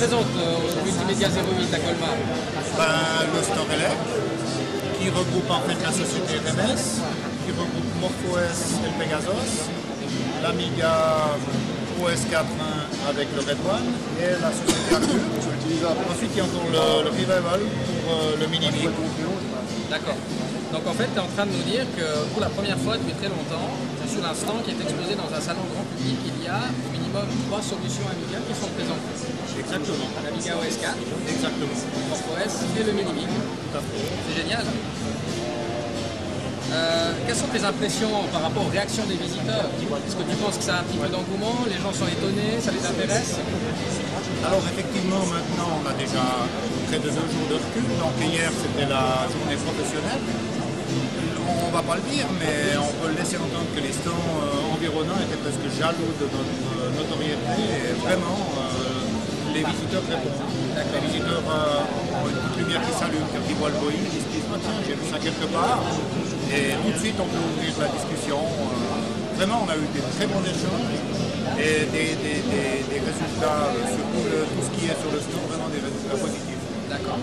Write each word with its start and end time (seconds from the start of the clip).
présente 0.00 0.32
euh, 0.40 0.82
Multimédia 0.82 1.28
08 1.28 1.74
à 1.74 1.78
Colmar 1.84 2.16
ben, 2.78 3.28
Le 3.36 3.42
Store 3.44 3.68
Elec, 3.68 4.00
qui 4.96 5.10
regroupe 5.10 5.50
en 5.50 5.60
fait 5.68 5.76
la 5.76 5.92
société 5.92 6.40
RMS, 6.40 7.04
qui 7.44 7.52
regroupe 7.52 7.90
MorphOS 8.00 8.80
et 8.80 8.88
le 8.88 8.96
Pegasus, 8.96 9.68
l'Amiga 10.42 11.36
OS 12.00 12.24
4 12.32 12.46
avec 13.10 13.28
le 13.36 13.40
Red 13.44 13.60
One 13.60 13.92
et 14.24 14.40
la 14.40 14.48
société 14.56 14.88
Arthur. 14.88 15.20
Ensuite, 16.08 16.32
il 16.32 16.38
y 16.38 16.40
a 16.40 16.44
encore 16.48 16.64
le, 16.72 17.04
le 17.04 17.10
Revival 17.12 17.60
pour 17.60 18.00
euh, 18.08 18.40
le 18.40 18.46
Mini 18.48 18.72
Mig. 18.72 18.88
D'accord. 19.90 20.16
Donc 20.72 20.86
en 20.88 20.94
fait, 20.96 21.12
tu 21.12 21.18
es 21.20 21.20
en 21.20 21.28
train 21.36 21.44
de 21.44 21.52
nous 21.52 21.66
dire 21.68 21.84
que 21.92 22.06
pour 22.32 22.40
la 22.40 22.48
première 22.48 22.78
fois 22.78 22.96
depuis 22.96 23.12
très 23.20 23.28
longtemps, 23.28 23.68
sur 24.08 24.22
l'instant 24.24 24.56
qui 24.64 24.70
est 24.72 24.80
exposé 24.80 25.12
dans 25.12 25.28
un 25.28 25.42
salon 25.44 25.60
grand 25.76 25.84
public, 25.92 26.16
il 26.24 26.44
y 26.44 26.48
a 26.48 26.72
minimum 27.10 27.26
trois 27.48 27.62
solutions 27.62 28.06
Amiga 28.06 28.38
qui 28.46 28.54
sont 28.54 28.70
présentées. 28.70 29.18
Exactement. 29.58 30.08
L'Amiga 30.22 30.54
OS 30.62 30.76
4, 30.78 30.94
Exactement. 31.28 31.74
OS 31.74 32.54
et 32.78 32.84
le 32.84 32.92
Mini 32.92 33.12
Mig. 33.12 33.28
C'est 34.28 34.42
génial. 34.42 34.64
Euh, 36.72 37.12
quelles 37.26 37.36
sont 37.36 37.50
tes 37.50 37.64
impressions 37.64 38.14
par 38.32 38.42
rapport 38.42 38.64
aux 38.64 38.70
réactions 38.70 39.02
des 39.06 39.16
visiteurs? 39.18 39.66
Est-ce 40.06 40.14
que 40.14 40.22
tu 40.22 40.36
penses 40.36 40.56
que 40.58 40.62
ça 40.62 40.76
a 40.76 40.80
un 40.80 40.84
petit 40.84 40.98
peu 40.98 41.08
d'engouement? 41.08 41.66
Les 41.66 41.82
gens 41.82 41.92
sont 41.92 42.06
étonnés 42.06 42.62
Ça 42.62 42.70
les 42.70 42.86
intéresse? 42.86 43.38
Alors 44.46 44.62
effectivement, 44.70 45.18
maintenant, 45.26 45.82
on 45.82 45.84
a 45.90 45.94
déjà 45.98 46.22
près 46.86 46.98
de 46.98 47.10
deux 47.10 47.26
jours 47.34 47.48
de 47.50 47.54
recul. 47.58 47.84
Donc 47.98 48.14
hier, 48.22 48.50
c'était 48.54 48.86
la 48.86 49.26
journée 49.34 49.58
professionnelle. 49.58 50.22
Pas 51.80 51.96
le 51.96 52.04
dire, 52.12 52.28
mais 52.38 52.76
on 52.76 52.92
peut 53.02 53.10
laisser 53.16 53.40
entendre 53.40 53.66
que 53.74 53.80
les 53.80 53.90
stands 53.90 54.12
euh, 54.12 54.74
environnants 54.76 55.16
étaient 55.26 55.40
presque 55.42 55.64
jaloux 55.74 56.12
de 56.22 56.26
notre 56.28 56.68
euh, 56.76 56.92
notoriété. 56.92 57.40
Et 57.40 57.96
vraiment, 57.98 58.36
euh, 58.36 59.56
les 59.56 59.64
visiteurs. 59.64 60.04
Les 60.06 61.00
visiteurs 61.08 61.40
ont 61.40 62.28
une 62.30 62.36
petite 62.36 62.56
lumière 62.62 62.84
qui 62.84 62.94
s'allume 62.94 63.26
quand 63.32 63.42
ils 63.48 63.56
voient 63.58 63.72
le 63.74 63.80
Boeing, 63.80 63.96
ils 64.06 64.22
se 64.22 64.28
disent 64.28 64.46
Ah, 64.52 64.60
j'ai 64.86 64.94
vu 64.94 65.04
ça 65.08 65.18
quelque 65.18 65.48
part. 65.50 65.80
Et 66.52 66.76
tout 66.78 66.92
de 66.94 67.00
suite, 67.00 67.16
on 67.18 67.26
peut 67.26 67.42
ouvrir 67.48 67.72
la 67.80 67.90
discussion. 67.96 68.38
Vraiment, 69.40 69.64
on 69.64 69.68
a 69.72 69.76
eu 69.80 69.86
des 69.90 70.04
très 70.14 70.28
bons 70.30 70.44
échanges 70.46 70.94
et 71.58 71.88
des, 71.90 73.00
résultats 73.02 73.72
sur 73.88 74.04
tout, 74.14 74.24
le- 74.30 74.46
tout 74.52 74.62
ce 74.62 74.70
qui 74.76 74.84
est 74.86 74.98
sur 75.00 75.10
le 75.10 75.18
store, 75.18 75.42
vraiment 75.48 75.72
des 75.72 75.80
résultats 75.80 76.18
positifs. 76.22 76.62
D'accord. 76.92 77.18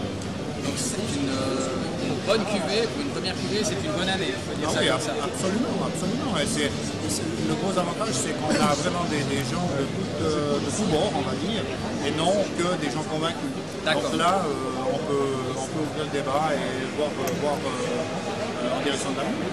Donc 0.66 0.76
c'est 0.76 1.08
une, 1.16 1.32
bonne 2.28 2.44
cuvée, 2.44 2.84
première 3.28 3.36
cuvée, 3.44 3.64
c'est 3.64 3.80
une 3.84 3.92
bonne 3.96 4.10
année, 4.10 4.32
il 4.32 4.40
faut 4.46 4.56
dire 4.56 4.70
Ah 4.72 4.74
ça 4.74 4.80
oui, 4.82 4.88
comme 4.88 5.02
ça. 5.04 5.14
absolument, 5.28 5.76
absolument. 5.84 6.32
Et 6.40 6.48
c'est- 6.48 6.72
c'est- 7.12 7.28
le 7.48 7.56
gros 7.60 7.76
avantage, 7.76 8.14
c'est 8.16 8.34
qu'on 8.40 8.52
a 8.56 8.72
vraiment 8.80 9.06
des, 9.12 9.24
des 9.28 9.44
gens 9.52 9.68
de 9.76 9.84
tout, 9.84 10.10
euh, 10.24 10.60
de 10.64 10.70
tout 10.72 10.88
bord, 10.92 11.12
on 11.16 11.24
va 11.28 11.36
dire, 11.44 11.64
et 12.08 12.12
non 12.16 12.34
que 12.56 12.68
des 12.80 12.92
gens 12.92 13.04
convaincus. 13.12 13.52
D'accord. 13.84 14.04
Donc 14.12 14.16
là, 14.20 14.44
euh, 14.48 14.94
on, 14.96 15.00
peut, 15.08 15.32
on 15.60 15.66
peut 15.72 15.84
ouvrir 15.88 16.04
le 16.08 16.12
débat 16.12 16.52
et 16.56 16.68
voir, 16.96 17.12
euh, 17.12 17.32
voir 17.44 17.56
en 17.60 18.82
direction 18.84 19.12
de 19.12 19.18
l'avenir. 19.20 19.48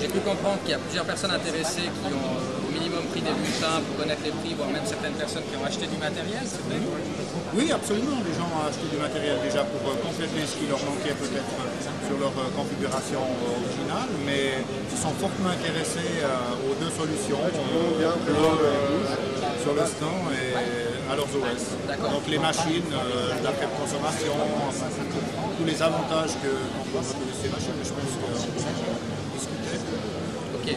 J'ai 0.00 0.08
pu 0.08 0.20
comprendre 0.20 0.58
qu'il 0.64 0.72
y 0.72 0.74
a 0.74 0.78
plusieurs 0.80 1.04
personnes 1.08 1.32
intéressées 1.32 1.88
qui 1.88 2.10
ont 2.12 2.36
minimum 2.76 3.04
pris 3.08 3.22
des 3.24 3.32
bulletins 3.32 3.80
pour 3.86 3.94
connaître 3.96 4.22
les 4.24 4.34
prix, 4.36 4.52
voire 4.52 4.68
même 4.68 4.84
certaines 4.84 5.16
personnes 5.16 5.46
qui 5.48 5.56
ont 5.56 5.64
acheté 5.64 5.86
du 5.88 5.96
matériel, 5.96 6.44
c'est 6.44 6.60
vrai? 6.68 6.76
Oui, 7.56 7.72
absolument. 7.72 8.20
Les 8.20 8.34
gens 8.36 8.48
ont 8.52 8.64
acheté 8.68 8.86
du 8.92 8.98
matériel 9.00 9.36
déjà 9.40 9.64
pour 9.64 9.80
euh, 9.88 9.96
compléter 10.04 10.44
ce 10.44 10.54
qui 10.60 10.66
leur 10.68 10.80
manquait 10.84 11.16
peut-être 11.16 11.56
euh, 11.56 11.64
sur 12.04 12.16
leur 12.20 12.34
euh, 12.36 12.52
configuration 12.52 13.24
originale, 13.24 14.10
mais 14.28 14.60
ils 14.60 15.00
sont 15.00 15.14
fortement 15.16 15.56
intéressés 15.56 16.20
aux 16.68 16.76
deux 16.76 16.92
solutions, 16.92 17.40
sur 19.62 19.72
le 19.74 19.84
stand 19.86 20.26
et 20.36 20.52
à 21.10 21.16
leurs 21.16 21.32
OS. 21.32 21.64
Donc 22.12 22.24
les 22.28 22.38
machines, 22.38 22.90
la 23.42 23.52
consommation, 23.80 24.36
tous 25.58 25.64
les 25.64 25.82
avantages 25.82 26.34
que 26.42 26.52
ces 27.40 27.48
machines, 27.48 27.80
je 27.82 27.92
pense 27.96 28.12
qu'on. 28.20 28.56
Ok. 30.66 30.74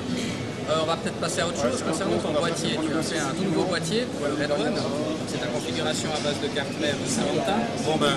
Euh, 0.69 0.83
on 0.83 0.85
va 0.85 0.97
peut-être 0.97 1.17
passer 1.17 1.41
à 1.41 1.47
autre 1.47 1.57
chose 1.57 1.81
concernant 1.81 2.22
ton 2.22 2.29
boîtier. 2.29 2.77
Tu 2.77 2.94
as 2.94 3.01
fait 3.01 3.17
un 3.17 3.33
tout 3.33 3.41
nouveau 3.41 3.66
boîtier 3.66 4.05
pour 4.05 4.29
le 4.29 4.38
Red 4.38 4.53
One. 4.53 4.77
C'est 5.25 5.41
ta 5.41 5.47
configuration 5.50 6.09
à 6.13 6.22
base 6.22 6.38
de 6.45 6.47
carte 6.53 6.77
mère 6.77 6.94
de 6.94 7.09
Samantha. 7.09 7.57
Bon 7.89 7.97
ben, 7.97 8.13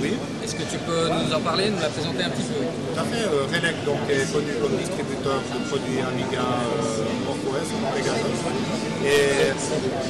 oui. 0.00 0.16
Est-ce 0.42 0.56
que 0.56 0.64
tu 0.64 0.80
peux 0.88 1.12
nous 1.12 1.28
en 1.36 1.40
parler, 1.44 1.68
nous 1.68 1.84
la 1.84 1.92
présenter 1.92 2.24
un 2.24 2.32
petit 2.32 2.48
peu? 2.48 2.64
Tout 2.64 2.96
à 2.96 3.04
fait. 3.04 3.28
Euh, 3.28 3.44
Relec 3.44 3.76
donc, 3.84 4.00
est 4.08 4.24
connu 4.32 4.56
comme 4.56 4.72
distributeur 4.80 5.36
de 5.52 5.58
produits 5.68 6.00
Amiga 6.00 6.40
euh, 6.40 7.04
Et 9.04 9.52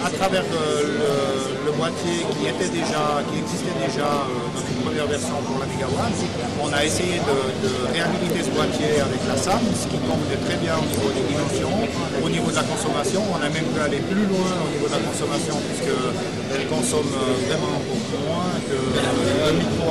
à 0.04 0.10
travers 0.10 0.44
euh, 0.47 1.66
le, 1.66 1.72
boîtier 1.72 2.22
qui 2.38 2.47
était 2.47 2.70
déjà, 2.70 3.19
qui 3.26 3.42
existait 3.42 3.75
déjà 3.82 4.06
euh, 4.06 4.47
dans 4.54 4.62
une 4.62 4.78
première 4.84 5.08
version 5.10 5.34
pour 5.42 5.58
l'Amiga 5.58 5.91
One, 5.91 6.14
on 6.62 6.70
a 6.70 6.84
essayé 6.84 7.19
de, 7.19 7.69
réhabiliter 7.91 8.47
ce 8.47 8.50
boîtier 8.54 9.03
avec 9.03 9.19
la 9.26 9.34
SAM, 9.34 9.58
ce 9.75 9.88
qui 9.91 9.98
convenait 10.06 10.38
très 10.47 10.54
bien 10.62 10.78
au 10.78 10.86
niveau 10.86 11.10
des 11.10 11.25
dimensions, 11.26 11.75
au 12.22 12.28
niveau 12.30 12.50
de 12.53 12.58
la 12.62 12.62
consommation. 12.62 13.26
On 13.26 13.41
a 13.42 13.50
même 13.50 13.66
pu 13.74 13.80
aller 13.80 13.98
plus 14.06 14.26
loin 14.28 14.53
au 14.62 14.69
niveau 14.70 14.86
de 14.86 14.94
la 14.94 15.03
consommation 15.03 15.59
puisqu'elle 15.66 16.66
consomme 16.70 17.10
euh, 17.10 17.42
vraiment 17.50 17.74
beaucoup 17.91 18.22
moins 18.22 18.54
que 18.70 18.78
le 18.78 19.53
micro. 19.59 19.82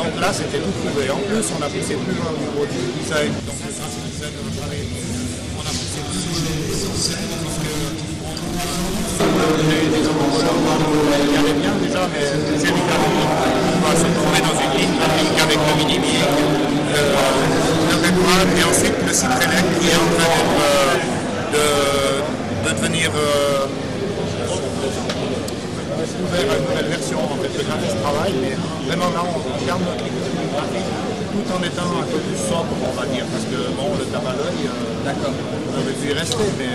Donc 0.00 0.20
là, 0.20 0.32
c'était 0.32 0.58
tout 0.64 0.72
trouvé. 0.80 1.10
En 1.10 1.20
plus, 1.28 1.44
on 1.52 1.60
a 1.60 1.68
poussé 1.68 1.94
plus 1.98 2.16
loin 2.16 2.32
au 2.32 2.40
niveau 2.40 2.64
du 2.64 2.80
design. 3.00 3.32
Et 18.58 18.64
ensuite 18.64 18.94
le 19.06 19.12
Citrelec 19.12 19.64
qui 19.80 19.88
est 19.88 19.96
en 19.96 20.08
train 20.16 20.40
euh, 20.60 20.94
de, 21.52 22.68
de 22.68 22.74
devenir 22.74 23.10
euh, 23.14 23.66
ouvert 26.20 26.46
à 26.46 26.54
une 26.60 26.66
nouvelle 26.70 26.90
version 26.92 27.18
en 27.18 27.36
fait, 27.42 27.52
de 27.56 27.62
graphisme 27.66 27.98
travail, 28.02 28.32
mais 28.42 28.54
vraiment 28.88 29.10
là 29.16 29.22
on 29.26 29.40
garde 29.66 29.82
notre 29.82 30.04
graphique 30.54 30.90
tout 31.36 31.46
en 31.52 31.60
étant 31.60 31.90
un 32.00 32.06
peu 32.08 32.20
plus 32.24 32.40
sobre 32.48 32.72
on 32.80 32.94
va 32.96 33.04
dire, 33.12 33.26
parce 33.28 33.44
que 33.44 33.58
bon 33.76 33.92
le 33.98 34.04
tabac 34.08 34.32
à 34.32 34.38
l'œil, 34.40 34.62
euh, 34.70 35.04
D'accord. 35.04 35.34
on 35.36 35.72
aurait 35.76 35.96
dû 36.00 36.06
y 36.08 36.14
rester, 36.16 36.46
mais 36.56 36.72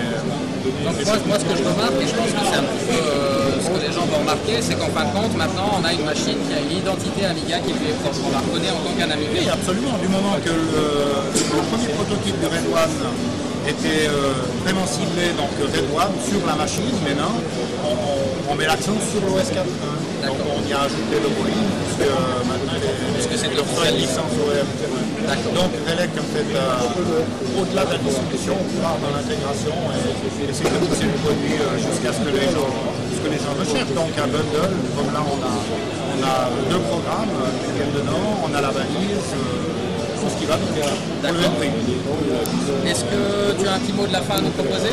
Donc 0.86 0.94
moi, 1.02 1.16
moi, 1.26 1.36
ce 1.42 1.46
que 1.50 1.54
je 1.58 1.64
remarque, 1.66 1.98
et 1.98 2.06
je 2.06 2.14
pense 2.14 2.30
que 2.30 2.42
c'est 2.46 2.60
un 2.62 2.66
petit 2.70 2.86
peu 2.86 3.00
euh, 3.02 3.58
ce 3.58 3.68
que 3.74 3.80
les 3.82 3.90
gens 3.92 4.06
vont 4.06 4.22
remarquer, 4.22 4.56
c'est 4.62 4.78
qu'en 4.78 4.90
fin 4.94 5.04
de 5.10 5.12
compte, 5.18 5.34
maintenant, 5.34 5.68
on 5.78 5.82
a 5.82 5.90
une 5.92 6.06
machine 6.06 6.38
qui 6.46 6.52
a 6.54 6.60
une 6.62 6.74
identité 6.78 7.26
Amiga 7.26 7.58
qui 7.66 7.74
lui 7.74 7.90
est 7.90 7.98
propre. 7.98 8.22
On 8.22 8.30
la 8.30 8.38
reconnaît 8.46 8.70
en 8.70 8.80
tant 8.86 8.94
qu'un 8.94 9.10
Oui, 9.10 9.26
Amiga. 9.42 9.52
absolument. 9.58 9.94
Du 9.98 10.06
moment 10.08 10.38
que 10.38 10.54
le, 10.54 10.86
le 11.34 11.62
premier 11.70 11.90
prototype 11.98 12.38
de 12.38 12.46
Red 12.46 12.66
One 12.70 12.94
était 13.66 14.06
euh, 14.06 14.46
vraiment 14.62 14.86
ciblé, 14.86 15.34
donc 15.34 15.50
Red 15.58 15.86
One 15.90 16.14
sur 16.22 16.40
la 16.46 16.54
machine, 16.54 16.94
maintenant, 17.02 17.34
on, 17.82 17.92
on- 17.98 18.31
on 18.52 18.54
met 18.54 18.66
l'accent 18.66 18.92
sur 19.08 19.20
l'OS 19.24 19.48
4. 19.48 19.64
Donc 20.28 20.36
on 20.44 20.60
y 20.68 20.72
a 20.72 20.80
ajouté 20.84 21.16
le 21.24 21.30
Boeing, 21.32 21.64
puisque 21.88 22.04
euh, 22.04 22.44
maintenant 22.44 22.76
les, 22.76 22.92
Puisque 23.16 23.36
c'est 23.40 23.48
de 23.48 23.56
les 23.56 23.64
l'officiel. 23.64 23.96
licence. 23.96 24.32
Donc 25.56 25.72
Relec, 25.88 26.12
en 26.20 26.28
fait, 26.36 26.50
euh, 26.52 27.60
au-delà 27.60 27.84
de 27.88 27.92
la 27.96 28.00
distribution, 28.04 28.54
on 28.60 28.68
part 28.84 28.98
dans 29.00 29.12
l'intégration 29.16 29.72
et 29.96 30.50
essayer 30.52 30.68
de 30.68 30.80
pousser 30.84 31.08
le 31.08 31.16
produit 31.24 31.56
euh, 31.56 31.80
jusqu'à 31.80 32.12
ce 32.12 32.20
que 32.20 32.28
les 32.32 32.48
gens 32.52 32.68
ce 33.16 33.18
que 33.24 33.30
les 33.32 33.40
gens 33.40 33.54
recherchent. 33.56 33.94
Donc 33.96 34.12
un 34.20 34.28
bundle, 34.28 34.74
comme 34.96 35.10
là 35.16 35.22
on 35.24 35.38
a, 35.40 35.54
on 36.12 36.18
a 36.20 36.36
deux 36.68 36.82
programmes 36.92 37.32
dedans, 37.96 38.28
on 38.44 38.50
a 38.52 38.60
la 38.60 38.70
valise, 38.70 39.32
euh, 39.32 40.20
tout 40.20 40.28
ce 40.28 40.36
qui 40.38 40.46
va 40.46 40.56
donc, 40.60 40.68
pour 40.76 41.32
le 41.32 41.38
même 41.40 41.56
prix. 41.56 41.72
Est-ce 42.90 43.04
que 43.08 43.56
tu 43.60 43.64
as 43.68 43.74
un 43.74 43.78
petit 43.80 43.92
mot 43.96 44.06
de 44.06 44.12
la 44.12 44.20
fin 44.22 44.36
à 44.36 44.40
nous 44.44 44.50
proposer? 44.52 44.92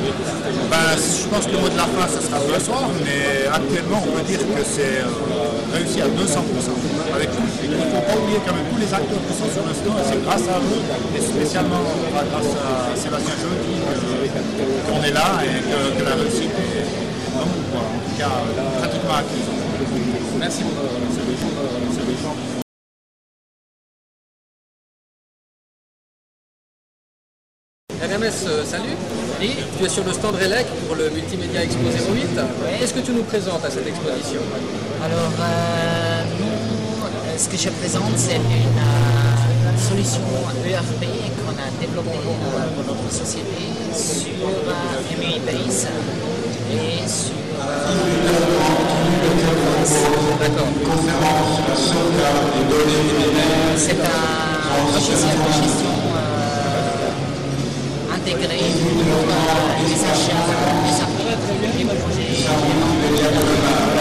Ben, 0.00 0.96
je 0.96 1.28
pense 1.28 1.46
que 1.46 1.52
le 1.52 1.58
mot 1.58 1.68
de 1.68 1.76
la 1.76 1.84
fin, 1.84 2.06
ce 2.08 2.20
sera 2.24 2.38
ce 2.40 2.64
soir, 2.64 2.88
mais 3.04 3.46
actuellement, 3.52 4.00
on 4.06 4.10
peut 4.16 4.22
dire 4.24 4.38
que 4.40 4.62
c'est 4.64 5.04
euh, 5.04 5.12
réussi 5.74 6.00
à 6.00 6.06
200%. 6.08 6.40
Avec 7.14 7.28
il 7.62 7.70
ne 7.70 7.76
faut 7.76 8.00
pas 8.08 8.16
oublier 8.16 8.40
quand 8.46 8.54
même 8.54 8.64
tous 8.72 8.80
les 8.80 8.92
acteurs 8.94 9.20
qui 9.28 9.34
sont 9.36 9.50
sur 9.52 9.64
le 9.66 9.74
stand, 9.74 9.98
c'est 10.08 10.22
grâce 10.24 10.46
à 10.48 10.56
eux, 10.56 10.82
et 11.16 11.20
spécialement 11.20 11.82
grâce 12.12 12.52
à 12.64 12.96
Sébastien 12.96 13.34
que- 13.34 14.90
qu'on 14.90 15.02
est 15.04 15.12
là 15.12 15.28
et 15.44 15.60
que, 15.98 16.04
la 16.04 16.14
réussite 16.14 16.48
est, 16.54 17.36
non, 17.36 17.44
quoi, 17.70 17.82
en 17.84 18.00
tout 18.00 18.16
cas, 18.16 18.32
euh, 18.40 18.78
pratiquement 18.80 19.14
acquise. 19.20 19.48
Merci 20.38 20.62
beaucoup. 20.64 20.86
RMS, 28.00 28.46
euh, 28.46 28.64
Tu 29.40 29.46
es 29.86 29.88
sur 29.88 30.04
le 30.04 30.12
stand 30.12 30.34
Relec 30.34 30.66
pour 30.86 30.96
le 30.96 31.08
Multimédia 31.08 31.62
Expo 31.62 31.80
08. 31.88 32.28
Qu'est-ce 32.78 32.92
que 32.92 33.00
tu 33.00 33.12
nous 33.12 33.22
présentes 33.22 33.64
à 33.64 33.70
cette 33.70 33.86
exposition 33.86 34.40
Alors, 35.02 35.32
euh, 35.40 36.24
nous, 36.38 37.06
euh, 37.06 37.38
ce 37.38 37.48
que 37.48 37.56
je 37.56 37.70
présente, 37.70 38.12
c'est 38.18 38.34
une 38.34 38.42
euh, 38.44 39.78
solution 39.78 40.20
ERP 40.68 41.06
qu'on 41.40 41.56
a 41.56 41.70
développée 41.80 42.18
pour 42.22 42.84
notre 42.94 43.10
société 43.10 43.64
sur 43.94 44.46
MUI 45.18 45.40
Base 45.46 45.88
et 46.74 47.08
sur. 47.08 47.32
D'accord. 50.38 50.68
C'est 53.76 53.92
un 53.92 54.92
logiciel 54.92 55.38
de 55.38 55.52
gestion 55.64 56.09
euh, 58.26 59.86
les 59.88 60.00
achats, 60.04 60.46
les 60.84 60.96
impôts, 61.00 61.24
les 61.78 61.84
projets, 62.00 62.32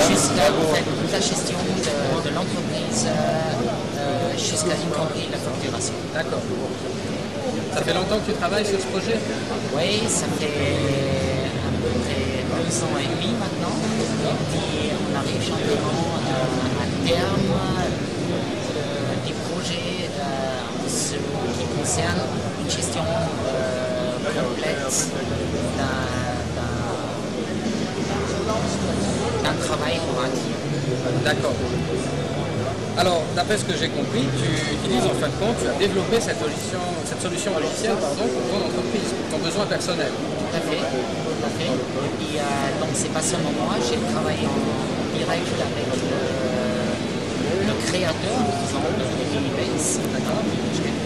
jusqu'à 0.10 0.48
en 0.50 0.74
fait, 0.74 0.86
la 1.12 1.20
gestion 1.20 1.58
de, 1.58 2.30
de 2.30 2.36
l'entreprise, 2.36 3.06
euh, 3.06 3.12
euh, 3.98 4.38
jusqu'à 4.38 4.76
y 4.76 4.88
compris 4.94 5.28
la 5.32 5.38
facturation. 5.38 5.94
D'accord. 6.14 6.42
Ça 7.74 7.82
fait 7.82 7.94
longtemps 7.94 8.20
que 8.20 8.32
tu 8.32 8.38
travailles 8.38 8.66
sur 8.66 8.80
ce 8.80 8.86
projet? 8.88 9.18
Oui, 9.76 10.04
ça 10.10 10.26
fait 10.40 11.50
à 11.56 11.70
peu 11.80 11.92
près 12.02 12.44
deux 12.50 12.84
ans 12.84 12.98
et 13.00 13.08
demi 13.08 13.34
maintenant. 13.40 13.76
Et 14.56 14.92
on 15.00 15.16
arrive 15.18 15.42
gentiment 15.42 16.08
euh, 16.18 16.84
à 16.84 17.08
terme 17.08 17.52
euh, 17.56 19.16
des 19.26 19.34
projets 19.48 20.10
euh, 20.20 20.60
qui 21.58 21.66
concerne 21.80 22.22
une 22.64 22.70
gestion 22.70 23.04
complète 24.34 24.78
d'un- 25.78 26.08
travail 29.66 30.00
pour 30.08 30.18
un. 30.24 30.30
D'accord. 31.24 31.54
Alors, 32.98 33.22
d'après 33.36 33.58
ce 33.58 33.64
que 33.66 33.76
j'ai 33.78 33.90
compris, 33.90 34.24
tu 34.40 34.50
utilises 34.76 35.06
en 35.06 35.16
fin 35.22 35.28
de 35.28 35.38
compte, 35.40 35.56
tu 35.62 35.68
as 35.70 35.78
développé 35.78 36.20
cette 36.20 36.40
solution, 36.40 36.82
cette 37.06 37.22
solution 37.22 37.52
logicielle 37.60 37.96
pardon, 38.02 38.26
pour 38.28 38.44
ton 38.50 38.60
entreprise, 38.66 39.10
pour 39.16 39.28
ton 39.38 39.42
besoin 39.46 39.66
personnel. 39.68 40.10
Tout 40.12 40.52
à 40.58 40.62
fait, 40.64 40.80
tout 40.84 41.44
à 41.46 41.52
fait. 41.60 41.70
Et 41.70 42.12
puis, 42.20 42.34
euh, 42.40 42.44
donc, 42.82 42.90
c'est 42.94 43.14
pas 43.14 43.22
seulement 43.22 43.54
moi, 43.56 43.76
j'ai 43.80 44.00
travaillé 44.12 44.44
en 44.48 44.60
direct 45.16 45.48
avec 45.60 45.88
le, 45.96 46.20
le 47.70 47.74
créateur, 47.88 48.38
disons, 48.64 48.84
de 49.00 49.06
Unibase, 49.38 50.00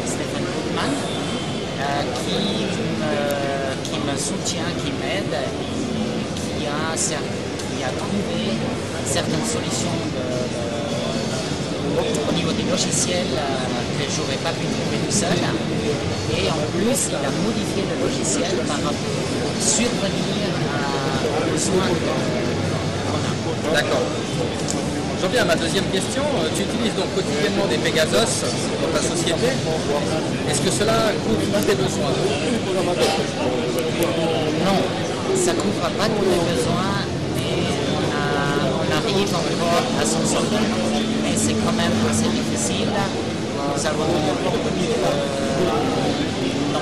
Stéphane 0.08 0.46
Goodman, 0.56 0.92
qui, 2.24 2.66
me, 3.02 3.16
qui 3.84 3.98
me 4.00 4.16
soutient, 4.18 4.70
qui 4.84 4.92
m'aide, 5.00 5.36
qui 6.60 6.66
a, 6.68 7.90
trouvé 7.98 8.44
certaines 9.06 9.46
solutions 9.46 9.98
au 12.30 12.34
niveau 12.34 12.52
des 12.54 12.64
logiciels 12.70 13.34
euh, 13.36 14.00
que 14.00 14.06
j'aurais 14.16 14.38
pas 14.44 14.52
pu 14.52 14.66
trouver 14.66 14.98
tout 15.06 15.12
seul. 15.14 15.38
Et 16.38 16.50
en 16.50 16.62
plus, 16.74 17.00
il 17.10 17.16
a 17.16 17.32
modifié 17.46 17.84
le 17.92 17.96
logiciel 18.08 18.56
par 18.68 18.78
pour 18.80 19.62
survenir 19.62 20.48
à- 20.74 21.28
aux 21.28 21.52
besoins 21.52 21.90
qu'on 23.10 23.20
a. 23.20 23.74
D'accord. 23.76 24.06
J'en 25.24 25.40
à 25.40 25.46
ma 25.46 25.56
deuxième 25.56 25.86
question. 25.86 26.22
Euh, 26.22 26.50
Tu 26.54 26.64
utilises 26.64 26.96
donc 26.96 27.08
quotidiennement 27.16 27.66
des 27.70 27.78
Pegasos 27.78 28.44
dans 28.44 28.92
ta 28.92 29.00
société. 29.00 29.56
Est-ce 30.52 30.62
que 30.62 30.70
cela 30.70 31.16
couvre 31.24 31.40
tous 31.40 31.64
tes 31.66 31.76
besoins 31.76 32.12
Non, 34.68 34.80
ça 35.34 35.54
ne 35.54 35.60
couvre 35.60 35.80
pas 35.80 36.10
tous 36.12 36.28
les 36.28 36.42
besoins, 36.52 37.08
mais 37.38 37.56
on, 38.68 38.92
arrive 38.92 39.34
encore 39.34 39.84
à 40.02 40.06
s'en 40.06 40.26
sortir. 40.28 40.60
Mais 41.24 41.38
c'est 41.38 41.56
quand 41.56 41.72
même 41.72 41.96
assez 42.12 42.28
difficile. 42.28 42.92
Non, 46.74 46.82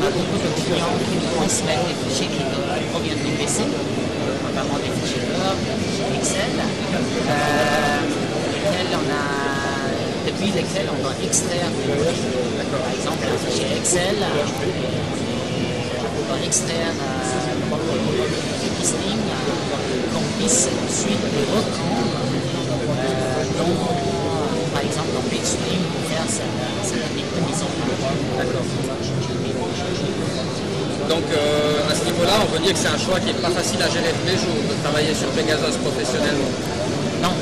on 0.00 0.06
a 0.06 0.10
beaucoup 0.10 0.38
de 0.40 0.48
clients 0.64 0.96
qui 1.04 1.14
nous 1.20 1.28
transmettent 1.36 1.86
des 1.88 1.98
fichiers 2.08 2.32
qui 2.32 2.42
proviennent 2.90 3.18
du 3.18 3.32
PC, 3.36 3.68
notamment 3.68 4.78
des 4.80 4.92
fichiers 4.96 5.28
Word, 5.36 5.60
des 5.60 5.76
fichiers 5.84 6.08
Excel, 6.16 6.56
depuis 10.26 10.50
lesquels 10.56 10.88
on 10.88 10.98
doit 11.02 11.18
extraire. 11.22 11.68
Par 12.72 12.92
exemple, 12.96 13.24
un 13.28 13.38
fichier 13.44 13.68
Excel, 13.76 14.16
on 16.16 16.22
doit 16.28 16.42
extraire 16.46 16.94
des 18.62 18.70
listings 18.80 19.28
qu'on 20.12 20.26
puisse 20.38 20.68
ensuite 20.86 21.24
les 21.36 21.46
reprendre 21.52 22.16
dans, 23.58 23.74
par 24.72 24.82
exemple, 24.82 25.10
dans 25.12 25.24
PageStream 25.28 25.82
pour 25.92 26.04
faire 26.08 26.24
en 26.24 26.28
place. 28.86 28.89
Donc 31.10 31.26
euh, 31.34 31.90
à 31.90 31.94
ce 31.98 32.06
niveau-là, 32.06 32.38
on 32.38 32.46
peut 32.54 32.62
dire 32.62 32.70
que 32.70 32.78
c'est 32.78 32.94
un 32.94 33.02
choix 33.02 33.18
qui 33.18 33.34
n'est 33.34 33.42
pas 33.42 33.50
facile 33.50 33.82
à 33.82 33.90
gérer 33.90 34.14
tous 34.14 34.30
les 34.30 34.38
jours, 34.38 34.62
de 34.62 34.78
travailler 34.78 35.10
sur 35.10 35.26
Pegasos 35.34 35.74
professionnellement. 35.82 36.54
Non, 37.18 37.34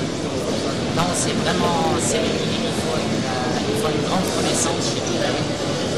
non, 0.97 1.05
c'est 1.13 1.37
vraiment, 1.45 1.93
c'est, 2.01 2.17
il 2.17 2.73
faut 2.81 2.97
une, 2.97 3.21
euh, 3.29 3.69
il 3.69 3.77
faut 3.77 3.93
une 3.93 4.05
grande 4.09 4.25
connaissance, 4.41 4.97
je 4.97 5.05
dirais. 5.05 5.37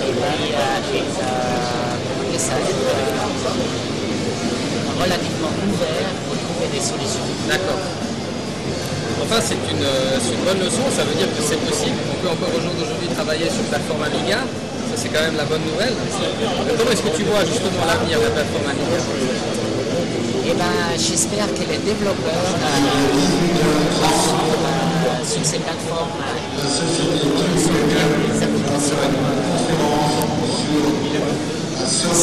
Et 0.03 0.11
puis, 0.11 0.51
euh, 0.51 0.99
et, 0.99 1.07
euh, 1.07 2.27
dire 2.27 2.43
ça, 2.43 2.59
euh, 2.59 3.31
relativement 4.99 5.55
ouvert 5.63 6.11
pour 6.27 6.35
trouver 6.43 6.75
des 6.75 6.83
solutions. 6.83 7.23
D'accord. 7.47 7.79
Enfin, 9.23 9.39
c'est 9.39 9.63
une, 9.71 9.87
euh, 9.87 10.19
une 10.19 10.43
bonne 10.43 10.59
leçon, 10.59 10.91
ça 10.91 11.07
veut 11.07 11.15
dire 11.15 11.31
que 11.31 11.39
c'est 11.39 11.63
possible. 11.63 12.03
On 12.11 12.19
peut 12.19 12.35
encore 12.35 12.51
au 12.51 12.59
jour 12.59 12.75
d'aujourd'hui 12.75 13.07
travailler 13.15 13.47
sur 13.47 13.63
plateforme 13.71 14.03
Amiga. 14.03 14.43
C'est 14.97 15.09
quand 15.09 15.21
même 15.23 15.37
la 15.37 15.45
bonne 15.45 15.63
nouvelle. 15.63 15.95
Comment 16.79 16.91
est-ce 16.91 17.03
que 17.03 17.17
tu 17.17 17.25
vois 17.25 17.45
justement 17.45 17.85
l'avenir 17.87 18.19
de 18.19 18.25
la 18.25 18.31
plateforme 18.31 18.69
Amiga 18.69 18.99
Et 20.47 20.55
ben, 20.55 20.99
j'espère 20.99 21.47
que 21.55 21.61
les 21.71 21.79
développeurs 21.79 22.55
euh, 22.55 22.79
sur, 24.25 24.35
euh, 24.35 25.25
sur 25.25 25.45
ces 25.45 25.59
plateformes 25.59 26.09
les 28.31 28.43
applications 28.43 28.97
euh, 28.97 29.41
sont 31.87 32.15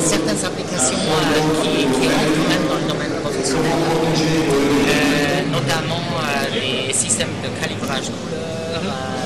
certaines 0.00 0.44
applications 0.44 0.98
euh, 0.98 1.62
qui, 1.62 1.70
qui 1.86 2.08
rentrent 2.08 2.68
dans 2.68 2.76
le 2.76 2.86
domaine 2.92 3.14
professionnel, 3.22 3.72
notamment 5.50 6.04
euh, 6.20 6.86
les 6.88 6.92
systèmes 6.92 7.34
de 7.42 7.48
calibrage 7.60 8.10
couleur, 8.10 8.82
ou 8.82 9.23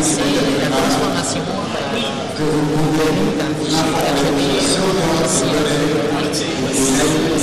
c'est 0.02 0.32
la 0.62 0.70
transformation 0.70 1.42
euh, 1.42 2.44
d'un 3.38 3.54
fichier 3.60 3.92
RGB 4.14 4.40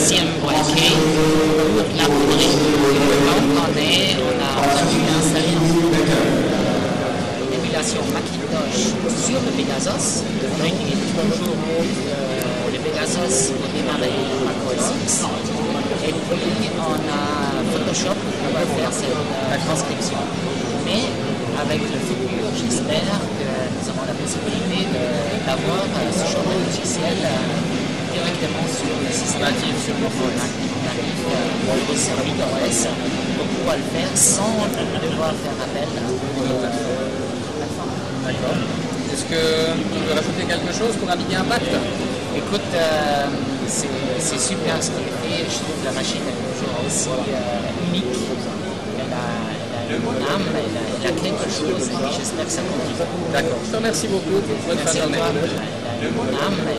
CMYK 0.05 0.27
pour 0.41 0.51
l'imprimer. 0.51 0.93
Donc 3.27 3.45
on, 3.59 3.79
est, 3.79 4.17
on 4.21 4.35
a 4.39 4.51
entendu 4.61 4.99
installer 5.19 5.53
une 7.43 7.53
émulation 7.55 8.01
Macintosh 8.13 8.81
sur 9.25 9.39
le 9.41 9.51
Pegasus. 9.57 10.07
On 10.61 10.65
utilise 10.65 11.05
toujours 11.15 11.59
euh, 11.81 12.73
le 12.73 12.79
Pegasus 12.79 13.37
pour 13.53 13.69
démarrer 13.75 14.15
macOS 14.45 14.87
X. 15.05 15.11
Puis 16.05 16.69
on 16.77 17.01
a 17.09 17.65
Photoshop 17.73 18.13
pour 18.13 18.33
pouvoir 18.45 18.69
faire 18.77 18.93
cette 18.93 19.09
euh, 19.09 19.57
transcription. 19.65 20.21
Mais 20.85 21.09
avec 21.57 21.81
le 21.81 21.97
futur, 22.05 22.45
j'espère 22.53 23.17
que 23.41 23.49
nous 23.73 23.87
avons 23.89 24.05
la 24.05 24.13
possibilité 24.13 24.85
d'avoir 25.49 25.81
euh, 25.81 26.13
ce 26.13 26.29
genre 26.29 26.45
de 26.45 26.61
logiciel 26.61 27.17
euh, 27.25 28.13
directement 28.13 28.69
sur 28.69 28.93
le 29.01 29.09
système 29.09 29.57
sur 29.81 29.97
le 29.97 30.09
phone 30.13 30.37
natif, 30.37 30.77
au 31.73 31.97
service 31.97 32.37
OS 32.53 32.81
pour 33.37 33.47
pouvoir 33.49 33.77
le 33.81 33.87
faire 33.89 34.13
sans 34.13 34.61
devoir 35.01 35.33
faire 35.41 35.57
appel 35.57 35.89
à 35.89 36.05
une 36.05 37.57
plateforme. 37.57 37.97
D'accord. 38.29 38.61
Est-ce 39.09 39.25
que 39.25 39.73
tu 39.73 39.99
veux 40.05 40.13
rajouter 40.13 40.45
quelque 40.45 40.73
chose 40.77 40.97
pour 41.01 41.09
Amiga 41.11 41.41
Impact 41.41 41.73
Écoute, 42.37 42.61
euh, 42.75 43.27
c'est 43.67 44.41
super 44.41 44.83
ce 44.83 44.91
qu'il 44.91 45.05
fait. 45.05 45.45
Je 45.49 45.55
trouve 45.63 45.85
la 45.85 45.93
machine 45.93 46.21
est 46.29 46.59
toujours 46.59 46.75
aussi 46.87 47.09
euh, 47.09 47.89
unique. 47.89 48.05
Elle 48.99 49.13
a, 49.13 49.27
elle 49.89 49.95
a 49.95 49.99
une 49.99 50.23
âme, 50.35 50.49
elle 50.51 50.77
a, 50.77 51.11
elle 51.11 51.17
a 51.17 51.21
quelque 51.21 51.45
chose 51.45 51.89
et 51.89 52.17
j'espère 52.17 52.45
que 52.47 52.51
ça 52.51 52.63
continue. 52.63 53.07
D'accord. 53.33 53.59
Je 53.65 53.71
te 53.71 53.77
remercie 53.77 54.09
beaucoup. 54.09 54.41
Bonne 54.67 54.79
fin 54.79 54.93
de 54.93 54.99
journée. 54.99 55.19
toi. 55.19 55.27
Elle 56.01 56.07
a 56.07 56.11
une 56.11 56.37
âme. 56.37 56.79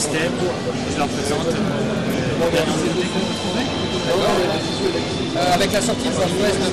Système. 0.00 0.32
Je 0.92 0.96
leur 0.98 1.08
présente 1.08 1.52
euh. 1.52 1.60
Euh, 5.30 5.54
avec 5.54 5.70
la 5.72 5.80
sortie 5.80 6.08
de 6.08 6.16
Northwest 6.16 6.56
2.1, 6.56 6.64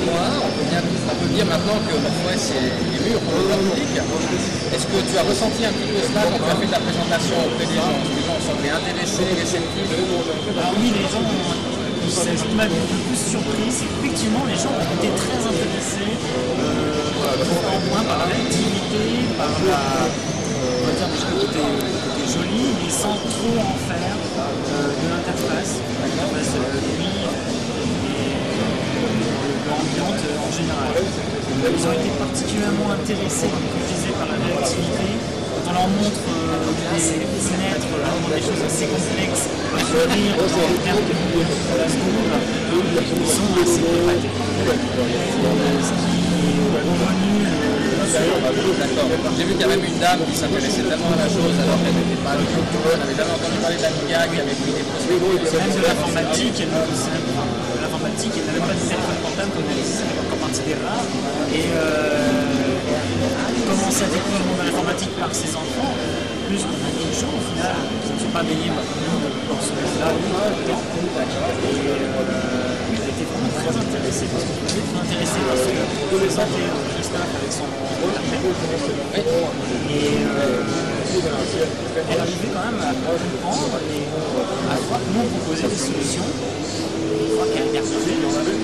on 0.41 0.51
peut, 0.57 0.65
bien- 0.71 0.81
on 1.11 1.15
peut 1.21 1.29
dire 1.35 1.45
maintenant 1.45 1.77
que 1.85 1.93
Northwest 1.93 2.55
est, 2.55 2.71
est 2.71 3.01
mûr 3.05 3.19
pour 3.21 3.35
le 3.37 3.43
public. 3.67 3.99
Est-ce 4.73 4.87
que 4.87 4.97
tu 5.05 5.13
as 5.19 5.23
ressenti 5.27 5.61
un 5.67 5.73
petit 5.75 5.91
peu 5.91 6.01
cela 6.07 6.23
quand 6.31 6.39
tu 6.41 6.49
as 6.49 6.57
fait 6.57 6.71
ta 6.71 6.79
présentation 6.81 7.35
auprès 7.45 7.67
des 7.67 7.77
gens? 7.77 7.93
Les 8.15 8.23
gens 8.25 8.39
semblaient 8.41 8.73
intéressés, 8.79 9.27
réceptifs 9.37 9.91
Alors 9.91 10.73
oui, 10.79 10.89
les 10.95 11.05
gens, 11.11 11.21
ce 12.09 12.31
qui 12.47 12.55
m'a 12.55 12.65
le 12.65 12.79
plus 13.11 13.21
surpris, 13.21 13.69
c'est 13.69 13.85
qu'effectivement 13.91 14.43
les 14.47 14.55
gens 14.57 14.71
ont 14.73 14.89
été 14.97 15.11
très 15.13 15.37
intéressés 15.43 16.15
euh, 16.15 17.43
moins 17.91 18.03
par 18.07 18.25
l'activité, 18.25 19.03
par 19.37 19.51
la, 19.67 19.83
on 20.07 20.81
va 20.87 20.91
dire 20.95 21.11
joli, 22.27 22.75
mais 22.83 22.91
sans 22.91 23.15
trop 23.15 23.55
en 23.55 23.75
faire 23.87 24.19
euh, 24.19 24.91
de 24.99 25.05
l'interface, 25.07 25.79
l'interface 26.03 26.59
euh, 26.59 26.75
lui 26.99 27.23
et 27.23 28.35
l'ambiance 29.63 30.23
en 30.35 30.51
général. 30.51 30.91
Ils 30.99 31.87
ont 31.87 31.95
été 31.95 32.11
particulièrement 32.19 32.91
intéressés, 32.91 33.47
comme 33.47 33.63
je 33.63 33.95
disais, 33.95 34.13
par 34.19 34.27
la 34.27 34.35
réactivité. 34.43 35.07
On 35.67 35.71
leur 35.71 35.87
montre 35.87 36.23
euh, 36.27 36.67
des 36.67 37.43
fenêtres, 37.47 37.87
vraiment 37.95 38.27
des 38.27 38.43
choses 38.43 38.59
assez 38.59 38.87
complexes, 38.91 39.47
dans 39.71 39.79
le 39.79 40.79
terme 40.83 41.03
de 41.07 41.15
la 41.79 41.87
seconde, 41.87 42.27
ils 42.75 43.31
sont 43.31 43.55
assez 43.55 43.87
épatés. 43.87 44.35
Ce 45.79 45.93
qui 45.95 46.27
est 46.43 46.75
revenu 46.83 47.86
D'accord. 48.07 48.39
J'ai 49.37 49.43
vu 49.43 49.51
qu'il 49.51 49.61
y 49.61 49.63
avait 49.63 49.75
même 49.75 49.85
une 49.85 49.99
dame 49.99 50.19
qui 50.23 50.35
s'intéressait 50.35 50.87
tellement 50.87 51.11
à 51.11 51.19
la 51.19 51.27
chose 51.27 51.51
alors 51.59 51.75
qu'elle 51.83 51.97
n'était 51.99 52.21
pas 52.23 52.39
du 52.39 52.45
tout 52.47 52.63
elle 52.87 52.99
n'avait 53.03 53.19
jamais 53.19 53.35
entendu 53.35 53.57
parler 53.59 53.75
d'Amiga, 53.75 54.19
qui 54.31 54.39
avait 54.39 54.55
pris 54.55 54.71
des 54.71 54.85
prospectus. 54.87 55.59
même 55.59 55.75
de 55.75 55.81
l'informatique, 55.83 56.55
elle 56.63 56.71
de 56.71 57.79
l'informatique, 57.83 58.31
elle 58.31 58.47
n'avait 58.47 58.63
pas 58.63 58.75
de 58.79 58.83
téléphone 58.87 59.19
portable 59.27 59.51
comme 59.51 59.67
elle 59.67 59.83
disait, 59.83 60.07
encore 60.23 60.39
partie 60.39 60.63
des 60.63 60.77
rares. 60.79 61.09
Et 61.51 61.67
euh, 61.67 62.79
elle 62.87 63.63
commence 63.67 63.99
à 63.99 64.07
découvrir 64.07 64.39
le 64.39 64.47
monde 64.47 64.59
de 64.63 64.65
l'informatique 64.71 65.13
par 65.19 65.31
ses 65.35 65.51
enfants, 65.51 65.91
plus 66.47 66.63
qu'on 66.63 66.79
a 66.79 66.91
des 66.95 67.11
gens 67.11 67.27
au 67.27 67.43
final 67.43 67.75
qui 68.07 68.11
ne 68.15 68.19
sont 68.23 68.31
pas 68.31 68.43
baignés 68.47 68.71
par 68.71 68.87
dans 68.87 69.59
ce 69.59 69.71
monde-là. 69.75 70.15
Et 71.67 72.56
très 73.67 73.83
intéressée, 73.83 74.27
parce 74.31 74.47
que 74.47 74.53
je 74.63 74.79
suis 74.79 74.95
intéressé 74.95 75.39
parce 75.43 75.59
que 75.67 75.75
je 75.75 76.15
présentais 76.15 76.67
Christophe 76.95 77.31
avec 77.35 77.51
son 77.51 77.67
internet. 77.67 78.39
Et 79.91 80.23
euh, 80.23 80.63
elle 82.07 82.21
arrivait 82.23 82.51
quand 82.55 82.63
même 82.63 82.79
à 82.79 82.95
comprendre 82.95 83.75
et 83.91 84.07
à 84.71 84.75
voir 84.87 84.99
comment 85.03 85.27
proposer 85.35 85.67
des 85.67 85.75
solutions. 85.75 86.27
Une 86.27 87.35
fois 87.35 87.47
qu'elle 87.51 87.67
retrouvée 87.75 88.23
dans 88.23 88.39
elle, 88.39 88.63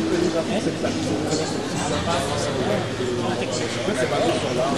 pas 2.04 2.20
forcément 2.32 2.64
la 3.28 3.36
technique. 3.36 3.76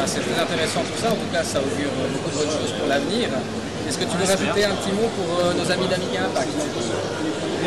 C'est 0.05 0.24
très 0.25 0.41
intéressant 0.41 0.82
tout 0.89 1.00
ça, 1.01 1.13
en 1.13 1.17
tout 1.22 1.29
cas 1.32 1.44
ça 1.44 1.60
augure 1.62 1.94
beaucoup 1.94 2.29
de 2.34 2.38
bonnes 2.41 2.50
choses 2.50 2.74
pour 2.74 2.88
l'avenir. 2.89 3.29
Est-ce 3.88 3.98
que 4.00 4.05
tu 4.10 4.17
veux 4.17 4.25
rajouter 4.25 4.65
un 4.65 4.74
petit 4.74 4.94
mot 4.98 5.05
pour 5.13 5.29
euh, 5.38 5.53
nos 5.53 5.70
amis 5.70 5.86
d'Amiga 5.86 6.25
Impact 6.25 6.50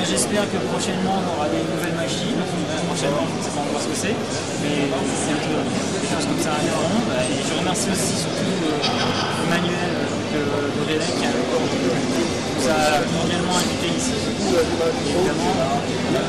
J'espère 0.07 0.45
que 0.51 0.57
prochainement 0.71 1.17
on 1.21 1.27
aura 1.37 1.49
des 1.49 1.59
nouvelles 1.59 1.95
machines. 1.95 2.39
Prochainement, 2.87 3.27
je 3.29 3.39
ne 3.39 3.43
sais 3.45 3.51
pas 3.55 3.61
encore 3.61 3.83
ce 3.83 3.89
que 3.89 3.99
c'est, 3.99 4.17
mais 4.63 4.87
bientôt 4.89 5.59
des 6.01 6.09
choses 6.09 6.27
comme 6.27 6.41
ça 6.41 6.53
arriveront. 6.55 7.03
Bah, 7.09 7.23
Et 7.27 7.43
je 7.43 7.53
remercie 7.59 7.91
aussi 7.91 8.15
surtout 8.17 8.55
euh, 8.63 9.45
Emmanuel 9.47 9.93
de, 10.33 10.41
de 10.41 10.83
Rélec 10.87 11.13
qui 11.13 11.27
nous 11.27 12.67
a 12.69 13.05
cordialement 13.11 13.57
invités 13.59 13.93
ici. 13.97 14.15
Et 14.15 15.13
évidemment, 15.13 15.55
euh, 15.59 16.23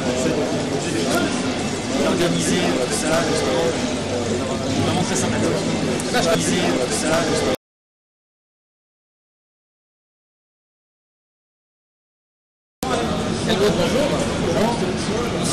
je 0.85 2.01
vais 2.01 2.07
organiser 2.07 2.61
tout 2.67 2.99
ça, 2.99 3.21
vraiment 4.85 5.03
très 5.03 5.15
sympathique. 5.15 5.45
Tout 6.09 6.23
ça, 7.01 7.15
justement. 7.29 7.53
Hello, 13.49 13.65
bonjour. 13.77 14.09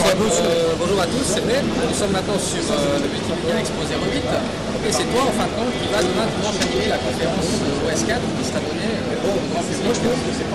Euh, 0.06 0.78
bonjour 0.78 1.02
à 1.02 1.06
tous, 1.10 1.26
c'est 1.26 1.42
vrai. 1.42 1.58
Nous 1.66 1.90
sommes 1.90 2.14
maintenant 2.14 2.38
sur 2.38 2.62
euh, 2.62 3.02
le 3.02 3.10
Multimédia 3.10 3.58
Exposé 3.58 3.98
8. 3.98 4.22
Et 4.22 4.92
c'est 4.94 5.08
toi, 5.10 5.26
en 5.26 5.34
fin 5.34 5.50
de 5.50 5.54
compte, 5.58 5.74
qui 5.82 5.90
va 5.90 5.98
demain 5.98 6.30
dimanche 6.30 6.62
animer 6.62 6.86
la 6.86 7.00
conférence 7.02 7.50
OS4 7.82 8.22
qui 8.22 8.44
sera 8.46 8.62
donnée 8.62 8.86
euh, 9.02 9.26
au 9.26 9.34
grand 9.50 9.66
public. 9.66 9.98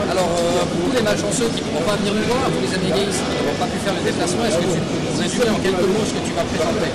Alors, 0.07 0.31
euh, 0.39 0.63
pour 0.71 0.79
tous 0.87 0.95
les 0.95 1.03
malchanceux 1.03 1.51
qui 1.51 1.59
ne 1.59 1.67
pourront 1.67 1.83
pas 1.83 1.99
venir 1.99 2.15
nous 2.15 2.27
voir, 2.31 2.47
pour 2.47 2.63
les 2.63 2.71
amis 2.79 2.95
gays 2.95 3.11
qui 3.11 3.27
n'auront 3.27 3.59
pas 3.59 3.67
pu 3.67 3.77
faire 3.83 3.91
le 3.91 4.03
déplacement, 4.07 4.43
est-ce 4.47 4.55
que 4.55 4.71
tu 4.71 4.79
peux 4.87 4.99
nous 5.03 5.15
résumer 5.19 5.51
en 5.51 5.59
quelques 5.59 5.87
mots 5.91 6.07
ce 6.07 6.13
que 6.15 6.23
tu 6.23 6.31
vas 6.31 6.47
présenter? 6.47 6.91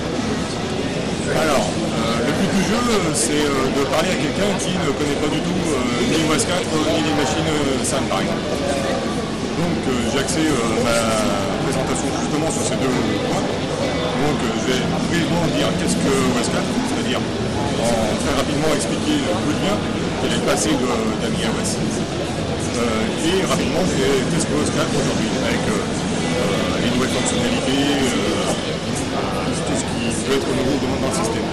Alors, 1.37 1.67
euh, 1.69 2.25
le 2.25 2.31
but 2.41 2.51
du 2.57 2.63
jeu, 2.65 2.83
c'est 3.13 3.45
de 3.45 3.81
parler 3.93 4.17
à 4.17 4.17
quelqu'un 4.17 4.49
qui 4.57 4.73
ne 4.81 4.89
connaît 4.97 5.19
pas 5.21 5.29
du 5.29 5.45
tout 5.45 5.61
ni 6.09 6.25
OS 6.25 6.41
4 6.41 6.57
ni 6.57 7.05
les 7.05 7.15
machines 7.21 7.53
SAN 7.85 8.01
par 8.09 8.25
exemple. 8.25 8.96
J'ai 10.17 10.23
axé 10.25 10.49
euh, 10.49 10.81
ma 10.81 10.97
présentation 11.61 12.09
justement 12.09 12.49
sur 12.49 12.65
ces 12.65 12.73
deux 12.81 12.89
points. 12.89 13.37
Donc 13.37 14.37
je 14.49 14.65
vais 14.65 14.81
brièvement 15.13 15.45
dire 15.53 15.69
qu'est-ce 15.77 15.93
que 15.93 16.09
4, 16.09 16.57
c'est-à-dire 16.57 17.21
très 17.21 18.33
rapidement 18.33 18.73
expliquer 18.73 19.21
le 19.21 19.53
lien, 19.61 19.77
quel 19.77 20.33
est 20.33 20.41
le 20.41 20.47
passé 20.49 20.73
d'Amiga 21.21 21.53
OS. 21.53 21.77
Euh, 21.77 23.29
et 23.29 23.45
rapidement, 23.45 23.85
qu'est-ce 23.85 24.49
que 24.49 24.57
4 24.57 24.89
aujourd'hui, 24.89 25.29
avec 25.37 25.61
euh, 25.69 25.85
euh, 25.85 26.81
les 26.81 26.89
nouvelles 26.97 27.13
fonctionnalités, 27.13 27.77
euh, 28.01 28.57
tout 29.69 29.77
ce 29.77 29.85
qui 29.85 30.01
peut 30.25 30.33
être 30.33 30.49
nouveau 30.49 30.81
dans 30.81 31.13
le 31.13 31.13
système. 31.13 31.45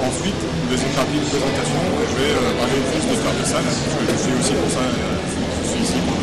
Ensuite, 0.00 0.40
deuxième 0.72 0.94
partie 0.96 1.20
de 1.20 1.28
présentation, 1.28 1.80
je 1.84 2.14
vais 2.16 2.32
parler 2.56 2.80
plus 2.80 3.04
de 3.04 3.16
faire 3.20 3.36
de 3.36 3.44
salle, 3.44 3.68
parce 3.68 3.92
que 3.92 4.04
je 4.08 4.16
suis 4.24 4.34
aussi 4.40 4.54
pour 4.56 4.70
ça, 4.72 4.80
je 4.88 5.68
suis 5.68 5.82
ici 5.84 6.00
pour, 6.06 6.15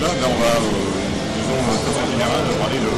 là, 0.00 0.08
ben, 0.08 0.28
on 0.28 0.38
va, 0.40 0.52
euh, 0.58 0.94
disons, 1.36 1.60
de 1.60 1.78
façon 1.86 2.04
générale, 2.10 2.44
parler 2.58 2.80
de, 2.80 2.94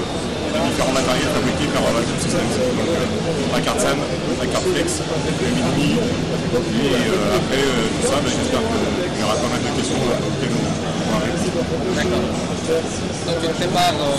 différents 0.56 0.96
matériels 0.96 1.32
fabriqués 1.36 1.68
par 1.72 1.84
euh, 1.84 2.00
Vacuum 2.00 2.18
Systems. 2.20 2.52
Donc, 2.56 2.88
euh, 2.88 3.52
la 3.52 3.60
carte 3.60 3.80
SAM, 3.80 3.98
la 4.40 4.46
carte 4.46 4.66
Flex, 4.72 4.88
le 5.04 5.48
mini, 5.52 5.96
et 5.96 6.96
euh, 7.12 7.38
après 7.38 7.60
euh, 7.60 7.92
tout 7.92 8.06
ça, 8.08 8.16
ben, 8.22 8.32
j'espère 8.32 8.62
qu'il 8.64 9.20
y 9.20 9.24
aura 9.24 9.36
pas 9.36 9.50
mal 9.52 9.60
de 9.60 9.72
questions 9.76 10.00
euh, 10.00 10.26
auxquelles 10.26 10.56
on 10.56 10.64
pourra 11.04 11.18
répondre. 11.20 11.46
D'accord. 11.96 12.46
Donc 12.66 13.36
tu 13.42 13.46
te 13.46 13.56
prépares 13.62 13.94
euh, 13.94 14.18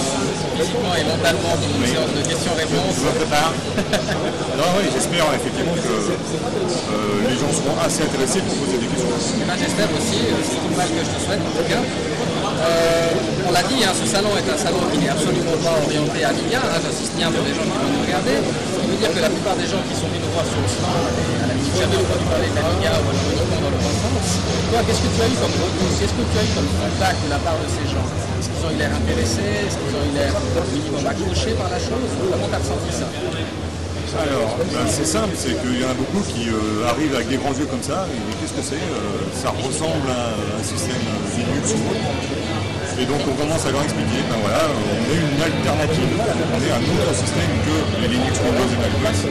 physiquement 0.55 0.95
et 0.95 1.03
mentalement 1.03 1.53
pour 1.59 1.67
une 1.67 1.87
séance 1.87 2.13
de 2.15 2.23
questions-réponses. 2.23 2.95
Je 2.95 3.05
me 3.07 3.13
prépare. 3.19 3.51
Alors 4.55 4.71
oui, 4.79 4.85
j'espère 4.93 5.25
effectivement 5.35 5.75
que 5.75 5.95
euh, 5.99 7.27
les 7.27 7.35
gens 7.35 7.51
seront 7.51 7.75
assez 7.83 8.03
intéressés 8.07 8.39
pour 8.45 8.55
poser 8.61 8.77
des 8.79 8.87
questions. 8.87 9.11
Eh 9.11 9.45
ben, 9.47 9.57
J'espère 9.59 9.89
aussi, 9.91 10.19
euh, 10.31 10.39
c'est 10.47 10.63
une 10.63 10.75
balle 10.79 10.91
que 10.95 11.03
je 11.03 11.11
te 11.11 11.19
souhaite 11.25 11.43
en 11.43 11.53
tout 11.55 11.67
cas. 11.67 11.83
Euh, 12.57 13.47
on 13.47 13.51
l'a 13.51 13.63
dit, 13.63 13.79
hein, 13.85 13.93
ce 13.93 14.05
salon 14.09 14.33
est 14.33 14.49
un 14.49 14.57
salon 14.57 14.81
qui 14.91 14.97
n'est 14.97 15.13
absolument 15.13 15.57
pas 15.61 15.77
orienté 15.77 16.25
à 16.25 16.29
Amiga, 16.33 16.61
hein, 16.65 16.79
j'insiste 16.81 17.13
bien 17.13 17.29
pour 17.29 17.45
les 17.45 17.53
gens 17.53 17.61
qui 17.61 17.77
vont 17.77 17.91
nous 17.93 18.03
regarder. 18.03 18.37
Qui 18.41 18.85
veut 18.89 18.97
dire 18.97 19.13
que 19.13 19.21
la 19.21 19.29
plupart 19.29 19.55
des 19.55 19.69
gens 19.69 19.81
qui 19.85 19.93
sont 19.93 20.09
venus 20.09 20.25
nous 20.25 20.33
voir 20.33 20.45
sur 20.47 20.57
le 20.57 20.67
et 20.67 21.37
à 21.37 21.47
la 21.47 21.55
jamais 21.77 21.99
entendu 22.01 22.25
parler 22.25 22.49
d'Amiga 22.49 22.91
ou 22.97 23.05
alors 23.13 23.29
uniquement 23.29 23.61
dans 23.61 23.73
leur 23.77 23.85
enfance. 23.85 24.31
Toi, 24.41 24.79
qu'est-ce 24.81 25.03
que 25.05 25.11
tu 25.13 25.21
as 25.21 25.29
eu 25.29 25.37
comme 25.37 25.55
retour? 25.61 25.89
Qu'est-ce 26.01 26.15
que 26.17 26.25
tu 26.25 26.35
as 26.37 26.45
eu 26.45 26.51
comme 26.57 26.71
contact 26.81 27.19
de 27.21 27.29
la 27.29 27.39
part 27.45 27.59
de 27.61 27.67
ces 27.69 27.85
gens? 27.85 28.07
Est-ce 28.41 28.49
qu'ils 28.49 28.63
ont 28.65 28.73
eu 28.73 28.79
l'air 28.81 28.93
intéressés? 28.97 29.69
Est-ce 29.69 29.77
qu'ils 29.77 29.93
ont 29.93 30.05
eu 30.09 30.13
l'air 30.17 30.33
minimum 30.73 31.05
accrochés 31.05 31.53
par 31.53 31.69
la 31.69 31.77
chose? 31.77 32.09
Comment 32.17 32.49
tu 32.49 32.55
as 32.57 32.61
ressenti 32.65 32.89
ça? 32.89 33.07
Alors, 34.15 34.55
ben, 34.71 34.87
c'est 34.87 35.05
simple, 35.05 35.35
c'est 35.35 35.59
qu'il 35.59 35.81
y 35.81 35.83
en 35.85 35.91
a 35.91 35.93
beaucoup 35.93 36.23
qui 36.23 36.47
euh, 36.49 36.87
arrivent 36.89 37.13
avec 37.13 37.27
des 37.27 37.35
grands 37.37 37.53
yeux 37.53 37.65
comme 37.67 37.83
ça, 37.83 38.07
et 38.07 38.17
qu'est-ce 38.39 38.53
que 38.55 38.63
c'est 38.63 38.79
Euh, 38.79 39.27
Ça 39.35 39.49
ressemble 39.51 40.07
à 40.09 40.31
un 40.57 40.63
système 40.63 40.95
Linux 41.35 41.75
ou 41.75 41.81
autre. 41.91 42.07
Et 42.99 43.05
donc 43.05 43.21
on 43.29 43.35
commence 43.37 43.61
à 43.67 43.71
leur 43.71 43.83
expliquer, 43.83 44.25
ben 44.25 44.39
voilà, 44.41 44.63
on 44.73 45.01
est 45.13 45.21
une 45.21 45.37
alternative, 45.37 46.11
on 46.17 46.59
est 46.65 46.73
un 46.73 46.81
autre 46.81 47.13
système 47.13 47.51
que 47.67 48.01
les 48.01 48.07
Linux, 48.07 48.33
Windows 48.41 48.69
et 48.73 48.79
macOS. 48.81 49.21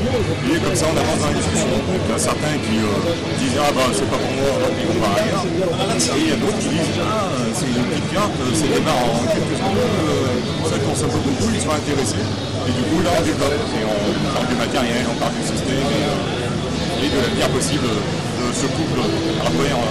Et 0.00 0.58
comme 0.64 0.74
ça 0.74 0.86
on 0.88 0.96
avance 0.96 1.20
dans 1.20 1.28
la 1.28 1.36
discussion. 1.36 1.68
Il 1.76 2.08
y 2.08 2.14
a 2.14 2.18
certains 2.18 2.56
qui 2.64 2.80
euh, 2.80 2.88
disent 3.36 3.60
ah 3.60 3.68
bah 3.76 3.84
c'est 3.92 4.08
pas 4.08 4.16
pour 4.16 4.32
moi, 4.32 4.48
donc 4.64 4.72
ils 4.80 4.88
vont 4.88 4.96
voir 4.96 5.12
ailleurs. 5.12 5.44
Et 5.44 6.20
il 6.24 6.28
y 6.28 6.32
a 6.32 6.40
d'autres 6.40 6.56
qui 6.56 6.72
disent 6.72 7.04
ah 7.04 7.28
c'est 7.52 7.68
une 7.68 7.84
petite 7.84 8.08
carte, 8.08 8.32
c'est 8.56 8.72
démarre 8.72 8.96
en 8.96 9.28
quelques 9.28 9.60
secondes, 9.60 9.76
euh, 9.76 10.72
ça 10.72 10.76
consomme 10.80 11.12
pas 11.12 11.20
beaucoup, 11.20 11.52
ils 11.52 11.60
sont 11.60 11.76
intéressés. 11.76 12.24
Et 12.64 12.72
du 12.72 12.82
coup 12.88 13.04
là 13.04 13.12
on 13.12 13.22
développe 13.28 13.60
et 13.60 13.84
on 13.84 14.00
parle 14.32 14.48
du 14.48 14.56
matériel, 14.56 15.04
on 15.04 15.18
parle 15.20 15.36
du 15.36 15.44
système 15.44 15.84
et, 15.84 16.04
euh, 16.08 17.04
et 17.04 17.08
de 17.12 17.16
l'avenir 17.20 17.48
possible 17.52 17.84
de 17.84 18.44
ce 18.56 18.66
couple 18.72 19.04
hardware. 19.04 19.84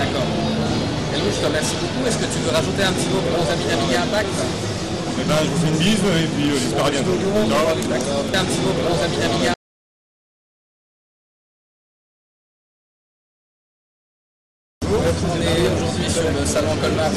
D'accord. 0.00 0.28
Elouche 1.12 1.36
je 1.36 1.40
te 1.44 1.48
remercie 1.52 1.76
beaucoup. 1.76 2.08
Est-ce 2.08 2.18
que 2.24 2.28
tu 2.32 2.40
veux 2.40 2.52
rajouter 2.56 2.82
un 2.88 2.92
petit 2.96 3.08
mot 3.12 3.20
pour 3.20 3.36
nos 3.36 3.48
amis 3.52 3.68
d'Amiga 3.68 4.00
Impact? 4.08 4.32
Eh 5.18 5.24
ben, 5.24 5.34
je 5.44 5.48
vous 5.50 5.58
fais 5.58 5.68
une 5.68 5.78
bise 5.78 5.98
et 5.98 6.26
puis 6.36 6.50
euh, 6.50 6.58
j'espère 6.60 6.86
à 6.86 6.90
bientôt. 6.90 7.16
Ciao. 7.48 7.68
Un 7.70 8.44
petit 8.44 8.60
mot 8.60 8.72
pour 8.72 8.96
nos 8.96 9.02
amis 9.02 9.16
d'Amiga 9.16 9.52
On 14.86 15.40
est 15.40 15.60
aujourd'hui 15.74 16.10
sur 16.10 16.22
le 16.30 16.46
salon 16.46 16.76
Colmar 16.80 17.10
08 17.10 17.16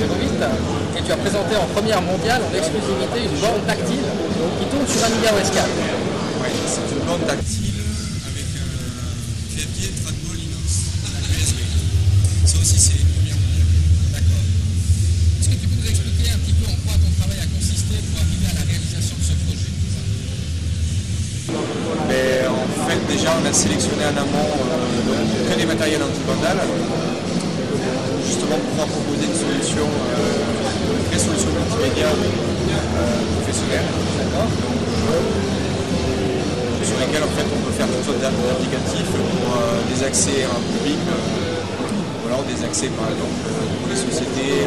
et 0.98 1.02
tu 1.04 1.12
as 1.12 1.18
présenté 1.18 1.56
en 1.58 1.66
première 1.68 2.02
mondiale 2.02 2.42
en 2.44 2.56
exclusivité 2.56 3.24
une 3.26 3.40
borne 3.40 3.62
tactile 3.68 4.08
qui 4.60 4.66
tourne 4.72 4.88
sur 4.88 5.04
Amiga 5.04 5.30
OS 5.36 5.50
4. 5.52 5.66
Ouais, 6.42 6.52
c'est 6.68 6.96
une 6.96 7.06
borne 7.06 7.22
tactile 7.28 7.76
avec 8.32 8.46
un 8.56 8.68
clavier 9.54 9.90
trackball 10.02 10.40
inox 10.40 10.70
USB. 11.36 11.60
Ça 12.46 12.58
aussi, 12.60 12.80
c'est 12.80 12.98
une 13.02 13.08
première 13.12 13.36
mondiale. 13.36 13.68
D'accord. 14.14 14.44
Est-ce 15.42 15.50
que 15.50 15.56
tu 15.60 15.68
peux 15.68 15.76
nous 15.82 15.90
expliquer 15.90 16.32
un 16.32 16.40
petit 16.40 16.54
peu 16.54 16.66
en 16.72 16.76
quoi 16.88 16.94
ton 16.96 17.12
travail 17.20 17.40
a 17.44 17.46
consisté 17.46 17.59
pour 18.08 18.20
arriver 18.24 18.48
à 18.50 18.56
la 18.60 18.66
réalisation 18.68 19.16
de 19.20 19.26
ce 19.26 19.36
projet 19.44 19.72
en 22.50 22.88
fait, 22.90 23.02
déjà, 23.12 23.30
on 23.38 23.46
a 23.46 23.54
sélectionné 23.54 24.04
en 24.06 24.18
amont 24.18 24.50
euh, 24.50 25.50
que 25.50 25.60
des 25.60 25.66
matériels 25.66 26.02
anti-vandales 26.02 26.62
pour 26.66 27.10
justement 28.26 28.58
pouvoir 28.62 28.88
proposer 28.88 29.26
une 29.26 29.38
solution, 29.38 29.86
euh, 29.86 30.98
une 30.98 31.06
vraie 31.10 31.18
solution 31.22 31.50
multimédia 31.50 32.10
euh, 32.10 32.22
professionnelle. 33.38 33.90
Sur 36.86 36.98
lesquels 37.02 37.26
en 37.26 37.34
fait 37.38 37.46
on 37.46 37.62
peut 37.66 37.76
faire 37.78 37.86
toutes 37.86 38.06
sortes 38.06 38.22
d'applicatifs 38.22 39.10
pour 39.14 39.30
des 39.90 40.00
accès 40.06 40.46
en 40.50 40.62
public 40.74 40.98
euh, 41.06 42.22
ou 42.22 42.28
alors 42.30 42.44
des 42.50 42.58
accès 42.66 42.90
par 42.98 43.10
exemple 43.14 43.46
pour 43.46 43.88
les 43.90 44.00
sociétés 44.00 44.66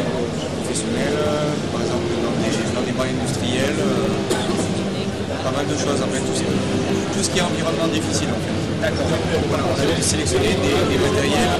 difficile 7.87 8.29
en 8.31 8.41
fait. 8.43 8.55
D'accord. 8.83 9.07
Voilà, 9.49 9.63
on 9.71 9.75
a 9.75 10.01
sélectionner 10.01 10.53
des, 10.59 10.75
des 10.91 10.99
matériels 10.99 11.55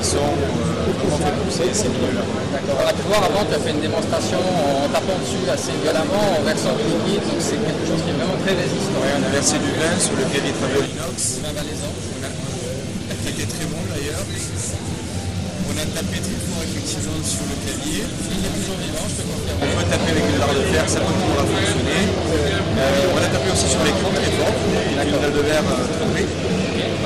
qui 0.00 0.06
sont 0.06 0.18
euh, 0.18 0.90
vraiment 0.98 1.18
faits 1.22 1.36
pour 1.38 1.50
ces, 1.52 1.70
ces 1.72 1.88
milieux-là. 1.88 2.24
D'accord. 2.52 2.76
On 2.82 2.88
a 2.90 2.94
pu 2.94 3.04
voir 3.06 3.22
avant, 3.22 3.42
tu 3.46 3.54
as 3.54 3.62
fait 3.62 3.70
une 3.70 3.80
démonstration 3.82 4.38
en 4.42 4.88
tapant 4.90 5.14
dessus 5.22 5.46
assez 5.46 5.74
violemment, 5.82 6.38
en 6.38 6.42
versant 6.42 6.74
du 6.74 6.82
liquide, 6.90 7.22
donc 7.22 7.38
c'est 7.38 7.58
quelque 7.62 7.84
chose 7.86 8.02
qui 8.02 8.10
est 8.10 8.18
vraiment 8.18 8.38
très 8.42 8.54
résistant. 8.58 8.98
Ouais, 8.98 9.14
on 9.14 9.22
a 9.22 9.30
versé 9.30 9.56
du 9.62 9.70
vin 9.78 9.94
sur 9.98 10.14
le 10.18 10.24
clavier 10.26 10.52
Travel 10.58 10.84
Inox, 10.90 11.40
Vin 11.46 11.52
valaisan. 11.54 11.92
qui 13.22 13.28
était 13.30 13.46
très 13.50 13.66
bon 13.70 13.80
d'ailleurs. 13.90 14.22
On 15.66 15.74
a 15.78 15.86
tapé 15.94 16.18
très 16.22 16.35
effectivement 16.66 17.20
sur 17.22 17.44
le 17.46 17.56
clavier. 17.62 18.02
Il 18.02 18.42
est 18.42 18.54
toujours 18.58 18.78
vivant, 18.82 19.06
je 19.06 19.16
te 19.20 19.24
confirme. 19.26 19.58
On 19.62 19.68
peut 19.78 19.86
taper 19.86 20.10
avec 20.10 20.24
une 20.26 20.38
barre 20.38 20.54
de 20.54 20.64
fer, 20.74 20.82
ça 20.86 21.00
continuera 21.00 21.42
à 21.42 21.48
fonctionner. 21.48 22.02
Euh, 22.10 23.14
on 23.14 23.18
a 23.22 23.28
tapé 23.30 23.48
aussi 23.54 23.68
sur 23.70 23.82
l'écran 23.86 24.10
très 24.10 24.30
fort, 24.34 24.50
avec 24.50 25.08
une 25.08 25.20
dalle 25.22 25.36
de 25.36 25.44
verre 25.46 25.66
euh, 25.66 25.86
trempée, 25.94 26.26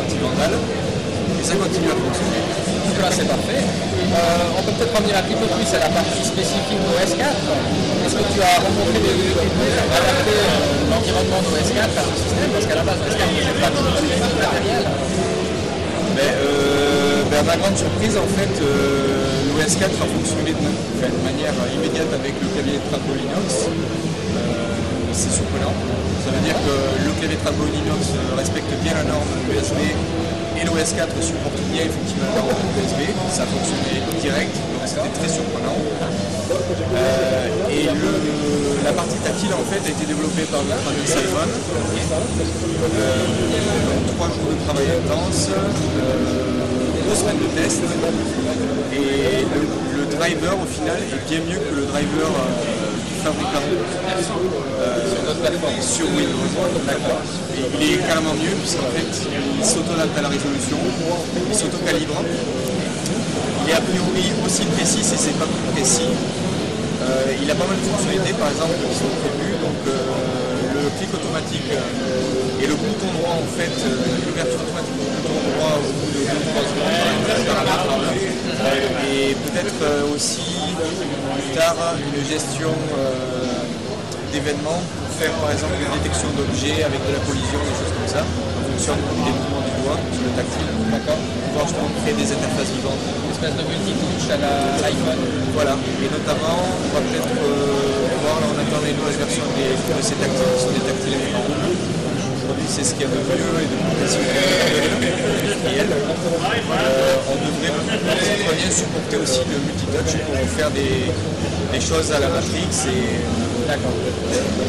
anti-vandale. 0.01 0.57
Et 0.57 1.45
ça 1.45 1.55
continue 1.57 1.93
à 1.93 1.99
fonctionner. 2.01 2.43
Donc 2.89 2.97
là, 3.01 3.09
c'est 3.13 3.29
parfait. 3.29 3.63
Euh, 3.65 4.59
on 4.59 4.61
peut 4.65 4.75
peut-être 4.75 4.97
revenir 4.97 5.15
un 5.17 5.25
petit 5.25 5.39
peu 5.39 5.47
plus 5.47 5.71
à 5.77 5.81
la 5.87 5.91
partie 5.93 6.25
spécifique 6.25 6.81
d'OS 6.83 7.15
4. 7.15 7.31
Est-ce 7.31 8.17
que 8.17 8.27
tu 8.33 8.39
as 8.43 8.59
rencontré 8.59 8.99
des 8.99 9.15
difficultés 9.15 9.71
à 9.77 9.85
adapter 10.01 10.41
l'environnement 10.91 11.41
d'OS 11.47 11.71
4 11.71 11.85
à 11.85 12.05
ce 12.09 12.15
système? 12.19 12.51
Parce 12.51 12.67
qu'à 12.67 12.77
la 12.81 12.85
base, 12.89 12.99
OS 13.05 13.15
4 13.15 13.29
n'était 13.31 13.57
pas 13.61 13.71
matériel. 13.71 14.85
Mais, 16.17 16.33
euh, 16.43 16.80
ben, 17.31 17.39
à 17.39 17.43
ma 17.43 17.57
grande 17.57 17.77
surprise, 17.77 18.17
en 18.17 18.27
fait, 18.27 18.51
euh, 18.63 19.55
l'OS 19.55 19.75
4 19.77 19.91
a 19.91 20.07
fonctionné 20.11 20.51
de, 20.51 20.61
ma- 20.63 21.09
de 21.09 21.23
manière 21.25 21.55
immédiate 21.75 22.11
avec 22.13 22.35
le 22.43 22.49
clavier 22.55 22.79
Trapo 22.91 23.13
Linux. 23.15 23.67
Euh, 23.71 23.71
c'est 25.13 25.31
surprenant. 25.33 25.75
Ça 26.25 26.31
veut 26.35 26.43
dire 26.45 26.59
que 26.59 26.75
le 27.07 27.11
clavier 27.19 27.39
Trapo 27.43 27.65
Linux 27.71 28.13
euh, 28.15 28.37
respecte 28.37 28.71
bien 28.83 28.95
la 28.95 29.05
norme 29.07 29.31
USB 29.51 29.79
et 30.59 30.63
l'OS 30.67 30.93
4 30.93 31.09
supporte 31.23 31.57
bien 31.73 31.87
effectivement 31.87 32.29
la 32.35 32.43
norme 32.43 32.67
USB. 32.77 33.01
Ça 33.31 33.47
a 33.47 33.49
fonctionné 33.49 34.03
direct, 34.21 34.55
donc 34.75 34.83
c'était 34.85 35.15
très 35.15 35.31
surprenant. 35.31 35.79
Euh, 36.51 37.71
et 37.71 37.87
le- 37.95 38.83
la 38.85 38.93
partie 38.93 39.17
tactile 39.23 39.55
en 39.55 39.63
fait 39.71 39.79
a 39.87 39.91
été 39.95 40.05
développée 40.05 40.45
par 40.51 40.61
notre 40.67 40.83
ami 40.91 41.05
Simon. 41.07 41.47
Euh, 41.47 43.23
donc, 43.87 44.03
trois 44.19 44.29
jours 44.35 44.51
de 44.51 44.59
travail 44.67 44.89
intense, 44.99 45.49
euh, 45.55 45.59
deux 47.11 47.17
semaines 47.17 47.43
de 47.43 47.51
test. 47.59 47.83
Et 48.95 49.43
le, 49.43 49.61
le 49.99 50.05
driver 50.15 50.55
au 50.55 50.67
final 50.67 50.95
est 51.03 51.23
bien 51.27 51.43
mieux 51.43 51.59
que 51.59 51.75
le 51.75 51.85
driver 51.91 52.31
euh, 52.31 52.95
du 53.03 53.15
fabricant 53.19 53.67
euh, 53.67 54.95
sur 55.83 56.07
Windows. 56.07 56.55
D'accord. 56.87 57.23
Et 57.59 57.67
Il 57.83 57.95
est 57.95 58.07
carrément 58.07 58.35
mieux 58.39 58.55
puisqu'en 58.63 58.91
fait 58.95 59.11
il 59.59 59.65
s'auto-adapte 59.65 60.17
à 60.19 60.23
la 60.23 60.29
résolution, 60.29 60.79
il 61.51 61.55
s'auto-calibre. 61.55 62.15
Il 63.67 63.71
est 63.71 63.75
a 63.75 63.81
priori 63.83 64.31
aussi 64.47 64.63
précis 64.79 65.03
si 65.03 65.17
c'est 65.19 65.35
pas 65.35 65.51
plus 65.51 65.67
précis. 65.75 66.07
Euh, 66.07 67.43
il 67.43 67.51
a 67.51 67.57
pas 67.59 67.67
mal 67.67 67.75
de 67.75 67.87
fonctionnalités 67.91 68.39
par 68.39 68.55
exemple 68.55 68.79
qui 68.87 68.95
sont 68.95 69.11
prévues. 69.19 69.59
Donc 69.59 69.83
euh, 69.91 69.99
le 70.79 70.83
clic 70.95 71.11
automatique 71.11 71.75
euh, 71.75 72.63
et 72.63 72.67
le 72.71 72.75
bouton 72.79 73.11
droit 73.19 73.35
en 73.35 73.49
fait, 73.59 73.75
l'ouverture 74.31 74.63
automatique 74.63 75.10
droit 75.25 75.77
au 75.79 75.91
bout 75.93 76.13
de 76.15 76.23
2-3 76.25 76.65
secondes 76.71 77.01
par 77.31 77.63
exemple, 77.63 78.11
et 79.11 79.35
peut-être 79.35 79.81
euh, 79.83 80.15
aussi 80.15 80.43
plus 81.35 81.51
tard 81.57 81.77
une 81.99 82.21
gestion 82.25 82.71
euh, 82.99 83.65
d'événements 84.33 84.81
pour 84.81 85.13
faire 85.19 85.33
par 85.43 85.51
exemple 85.53 85.75
une 85.81 85.95
détection 86.01 86.29
d'objets 86.37 86.85
avec 86.85 87.01
de 87.03 87.13
la 87.13 87.23
collision, 87.27 87.59
des 87.61 87.77
choses 87.77 87.93
comme 87.95 88.11
ça, 88.11 88.23
en 88.23 88.63
fonction 88.71 88.95
des 88.95 89.33
mouvements 89.35 89.65
du 89.67 89.75
doigt 89.83 89.99
sur 90.15 90.25
le 90.25 90.33
tactile. 90.39 90.71
D'accord. 90.91 91.21
Pouvoir 91.51 91.67
justement 91.67 91.91
créer 92.03 92.15
des 92.15 92.29
interfaces 92.31 92.73
vivantes. 92.75 93.03
Une 93.03 93.33
espèce 93.35 93.55
de 93.59 93.65
multitouche 93.67 94.27
à 94.31 94.39
l'iPhone. 94.39 95.23
Voilà, 95.55 95.75
et 95.75 96.09
notamment, 96.11 96.59
on 96.61 96.91
va 96.95 97.01
peut-être 97.03 97.35
euh, 97.35 98.21
voir, 98.23 98.37
là 98.41 98.47
on 98.51 98.57
attend 98.59 98.81
les 98.87 98.95
nouvelles 98.95 99.19
versions 99.19 99.49
des, 99.59 99.75
de 99.75 100.03
ces 100.03 100.17
tactiles, 100.19 100.51
qui 100.55 100.63
sont 100.63 100.75
des 100.75 100.87
tactiles 100.87 101.19
ce 102.85 102.95
qu'il 102.95 103.03
y 103.03 103.05
a 103.05 103.09
de 103.09 103.21
mieux 103.21 103.61
et 103.61 103.69
de 103.69 103.77
plus 103.77 104.09
industriel. 105.45 105.87
Euh, 105.91 107.17
on 107.29 107.37
devrait 107.37 108.57
bien 108.57 108.71
supporter 108.71 109.17
aussi 109.21 109.41
le 109.53 109.59
multitouch 109.69 110.17
pour 110.25 110.37
faire 110.57 110.71
des, 110.71 111.81
choses 111.81 112.13
à 112.13 112.21
la 112.21 112.29
Matrix 112.29 112.73
et 112.89 113.21
D'accord. 113.69 113.93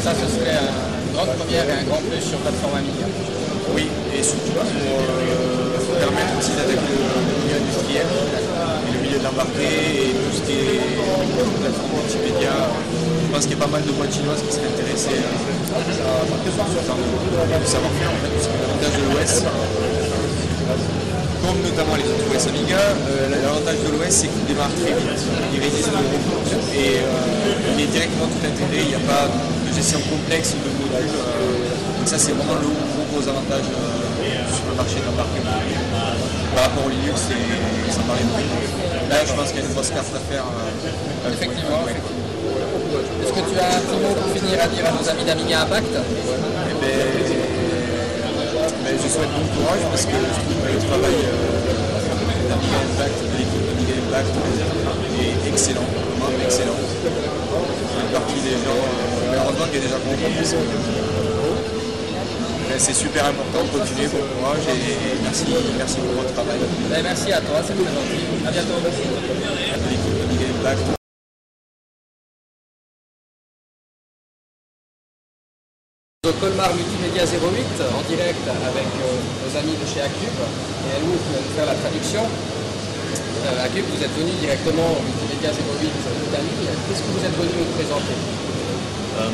Ça, 0.02 0.12
ce 0.14 0.26
serait 0.28 0.60
une 0.60 1.12
grande 1.14 1.32
première 1.36 1.64
et 1.64 1.72
un 1.72 1.84
grand 1.84 2.00
plus 2.04 2.20
sur 2.20 2.38
plateforme 2.38 2.76
Amiga. 2.76 3.06
oui, 3.74 3.88
et 4.14 4.22
surtout 4.22 4.52
pour 4.52 4.62
euh, 4.62 5.98
permettre 5.98 6.38
aussi 6.38 6.52
d'attaquer 6.52 6.92
le, 6.92 7.08
milieu 7.42 7.56
industriel 7.64 8.06
milieu 9.12 9.18
de 9.18 9.24
l'embarqué 9.24 9.68
et 10.08 10.12
tout 10.16 10.32
ce 10.32 10.40
qui 10.48 10.56
est 10.72 10.80
plateforme 11.60 11.92
multimédia. 12.00 12.54
Je 12.72 13.28
pense 13.32 13.44
qu'il 13.44 13.56
y 13.56 13.60
a 13.60 13.64
pas 13.64 13.72
mal 13.72 13.82
de 13.84 13.92
boîtes 13.92 14.12
chinoises 14.12 14.40
qui 14.44 14.52
seraient 14.52 14.72
intéressées 14.72 15.20
à, 15.20 15.32
à 15.32 16.24
ce 16.24 16.50
savoir-faire 17.72 18.10
en 18.12 18.18
fait, 18.20 18.32
l'avantage 18.60 18.94
de 18.96 19.02
l'OS, 19.08 19.32
comme 21.42 21.58
notamment 21.64 21.96
les 21.96 22.06
autres 22.08 22.28
OS 22.28 22.46
Amiga, 22.48 22.76
euh, 22.78 23.28
l'avantage 23.32 23.78
de 23.84 23.88
l'OS 23.92 24.12
c'est 24.12 24.28
qu'il 24.28 24.44
démarre 24.48 24.72
très 24.80 24.92
vite, 24.92 25.20
il 25.52 25.60
résiste 25.60 25.88
au 25.92 25.96
reboot 26.00 26.48
et 26.76 27.00
euh, 27.00 27.76
il 27.76 27.84
est 27.84 27.90
directement 27.92 28.28
tout 28.28 28.42
intégré, 28.44 28.84
il 28.84 28.90
n'y 28.92 29.00
a 29.00 29.04
pas 29.08 29.28
de 29.28 29.70
gestion 29.74 30.00
complexe 30.08 30.52
de 30.56 30.68
modules. 30.76 31.08
euh, 31.08 32.00
donc 32.00 32.06
ça 32.08 32.18
c'est 32.18 32.32
vraiment 32.32 32.56
le 32.60 32.68
gros 32.68 33.04
gros 33.12 33.24
avantage 33.28 33.64
marché 34.82 34.98
de. 34.98 35.10
Par 36.54 36.62
rapport 36.66 36.84
au 36.86 36.90
Linux, 36.90 37.16
c'est- 37.30 37.92
ça 37.94 38.02
paraît 38.02 38.26
très 38.34 38.46
Là 39.10 39.16
je 39.26 39.32
pense 39.32 39.48
qu'il 39.52 39.60
y 39.60 39.62
a 39.62 39.66
une 39.68 39.74
grosse 39.74 39.90
carte 39.90 40.10
à 40.14 40.20
faire. 40.30 40.42
euh, 40.42 41.28
euh, 41.28 41.32
Effectivement, 41.32 41.80
ouais. 41.86 41.94
Est-ce 43.22 43.32
que 43.32 43.42
tu 43.46 43.54
as 43.62 43.68
un 43.78 43.80
petit 43.86 43.98
mot 44.02 44.12
pour 44.18 44.28
finir 44.36 44.56
à 44.60 44.66
dire 44.68 44.84
à 44.84 44.92
nos 44.92 45.06
amis 45.08 45.24
d'Amiga 45.24 45.62
Impact? 45.64 45.92
Eh 45.94 46.74
ben, 46.82 46.98
ben, 48.84 48.94
je 48.98 49.08
souhaite 49.08 49.32
bon 49.32 49.46
courage 49.54 49.84
parce 49.92 50.04
que 50.10 50.16
je 50.18 50.40
trouve 50.42 50.58
que 50.60 50.70
le 50.76 50.80
travail 50.90 51.18
euh, 51.24 52.50
d'Amiga 52.50 52.78
Impact, 52.90 53.16
de 53.22 53.36
l'équipe 53.38 53.64
d'Amiga 53.68 53.94
Impact 54.02 54.32
est 55.22 55.36
excellent, 55.48 55.88
vraiment 56.20 56.42
excellent. 56.44 56.78
Une 56.82 58.10
partie 58.12 58.40
des 58.44 58.56
gens, 58.60 58.76
euh, 58.76 59.30
mais 59.30 59.36
heureusement 59.40 59.66
qu'il 59.70 59.78
y 59.78 59.82
a 59.82 59.84
des 59.86 59.92
gens 59.94 60.02
contents 60.04 60.32
parce 60.36 60.52
que 60.52 60.60
c'est 62.78 62.94
super 62.94 63.24
important, 63.26 63.64
continuez, 63.72 64.06
bon 64.08 64.18
courage 64.38 64.64
et 64.68 65.22
merci, 65.22 65.44
merci 65.76 65.96
pour 65.98 66.22
votre 66.22 66.32
travail. 66.32 66.58
Eh, 66.96 67.02
Merci 67.02 67.32
à 67.32 67.40
toi, 67.40 67.60
c'est 67.66 67.74
très 67.74 67.92
gentil. 67.92 68.24
À 68.46 68.50
bientôt. 68.50 68.80
De 68.80 68.88
Impact. 70.58 70.82
De 76.24 76.30
Colmar 76.40 76.72
Multimédia 76.74 77.24
08 77.24 77.36
en 77.36 78.02
direct 78.08 78.46
avec 78.46 78.86
euh, 79.02 79.18
nos 79.42 79.58
amis 79.58 79.74
de 79.74 79.86
chez 79.86 80.00
Acube 80.02 80.38
et 80.38 80.96
Helmut 80.96 81.18
qui 81.18 81.32
va 81.34 81.40
nous 81.42 81.54
faire 81.56 81.66
la 81.66 81.74
traduction. 81.74 82.22
Euh, 82.22 83.64
Acube, 83.66 83.84
vous 83.90 84.02
êtes 84.02 84.14
venu 84.14 84.30
directement 84.40 84.86
au 84.96 85.02
Multimédia 85.02 85.50
Amiga 85.50 85.82
08 85.82 85.90
d'Italie. 85.90 86.56
Qu'est-ce 86.88 87.02
que 87.02 87.10
vous 87.10 87.24
êtes 87.26 87.36
venu 87.36 87.50
nous 87.58 87.72
présenter? 87.74 88.14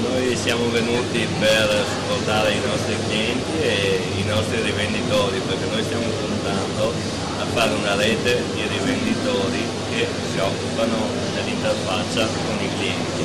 Noi 0.02 0.36
siamo 0.36 0.68
venuti 0.70 1.26
per 1.38 1.66
supportare 1.86 2.52
i 2.52 2.60
nostri 2.66 2.96
clienti 3.06 3.54
e 3.62 4.00
i 4.18 4.24
nostri 4.26 4.60
rivenditori 4.62 5.38
perché 5.46 5.66
noi 5.70 5.82
stiamo 5.84 6.04
puntando 6.20 6.92
a 7.40 7.44
fare 7.54 7.72
una 7.74 7.94
rete 7.94 8.42
di 8.54 8.62
rivenditori 8.66 9.62
che 9.90 10.06
si 10.32 10.38
occupano 10.38 10.98
dell'interfaccia 11.34 12.26
con 12.26 12.56
i 12.60 12.68
clienti. 12.78 13.22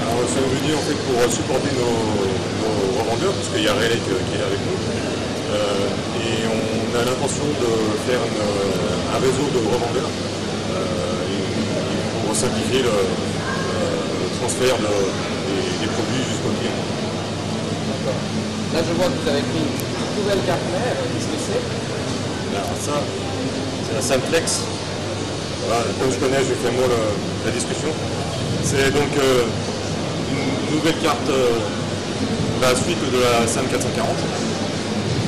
Alors, 0.00 0.26
c'est 0.32 0.40
venu 0.42 0.74
en 0.74 0.82
fait 0.82 0.98
pour 1.06 1.20
supporter 1.30 1.70
nos, 1.76 1.92
nos 2.60 2.98
revendeurs, 2.98 3.34
puisqu'il 3.34 3.64
y 3.64 3.68
a 3.68 3.74
Relec 3.74 4.00
euh, 4.08 4.18
qui 4.26 4.34
est 4.40 4.44
avec 4.44 4.58
nous. 4.64 4.80
Euh, 5.54 5.86
et 6.24 6.48
on 6.50 6.98
a 6.98 7.04
l'intention 7.04 7.46
de 7.46 7.70
faire 8.08 8.18
une- 8.24 9.14
un 9.14 9.18
réseau 9.20 9.46
de 9.54 9.60
revendeurs 9.70 10.10
euh, 10.74 12.24
pour 12.26 12.34
simplifier 12.34 12.80
euh, 12.80 12.90
le 12.90 13.29
transfert 14.40 14.76
de- 14.80 15.08
des, 15.46 15.62
des 15.84 15.90
produits 15.92 16.24
jusqu'au 16.24 16.52
client. 16.58 16.78
D'accord. 17.90 18.20
Là, 18.74 18.80
je 18.86 18.92
vois 18.96 19.08
que 19.12 19.18
vous 19.20 19.28
avez 19.28 19.44
pris 19.52 19.64
une 19.64 20.14
nouvelle 20.22 20.42
carte 20.48 20.64
mère. 20.72 20.96
Qu'est-ce 20.96 21.28
que 21.28 21.40
c'est? 21.44 21.62
Alors 22.56 22.74
ça, 22.80 22.96
c'est 23.86 23.94
la 23.94 24.02
Simplex. 24.02 24.44
Voilà, 25.66 25.84
comme 26.00 26.10
je 26.10 26.18
connais, 26.18 26.40
je 26.42 26.54
fais 26.56 26.72
moi 26.72 26.86
le- 26.88 27.14
la 27.46 27.52
discussion. 27.52 27.92
C'est 28.64 28.90
donc 28.92 29.12
euh, 29.18 29.44
une 30.32 30.76
nouvelle 30.76 30.96
carte, 31.04 31.28
euh, 31.28 31.60
la 32.62 32.72
suite 32.76 33.00
de 33.00 33.18
la 33.20 33.46
SAM 33.46 33.66
440, 33.68 34.16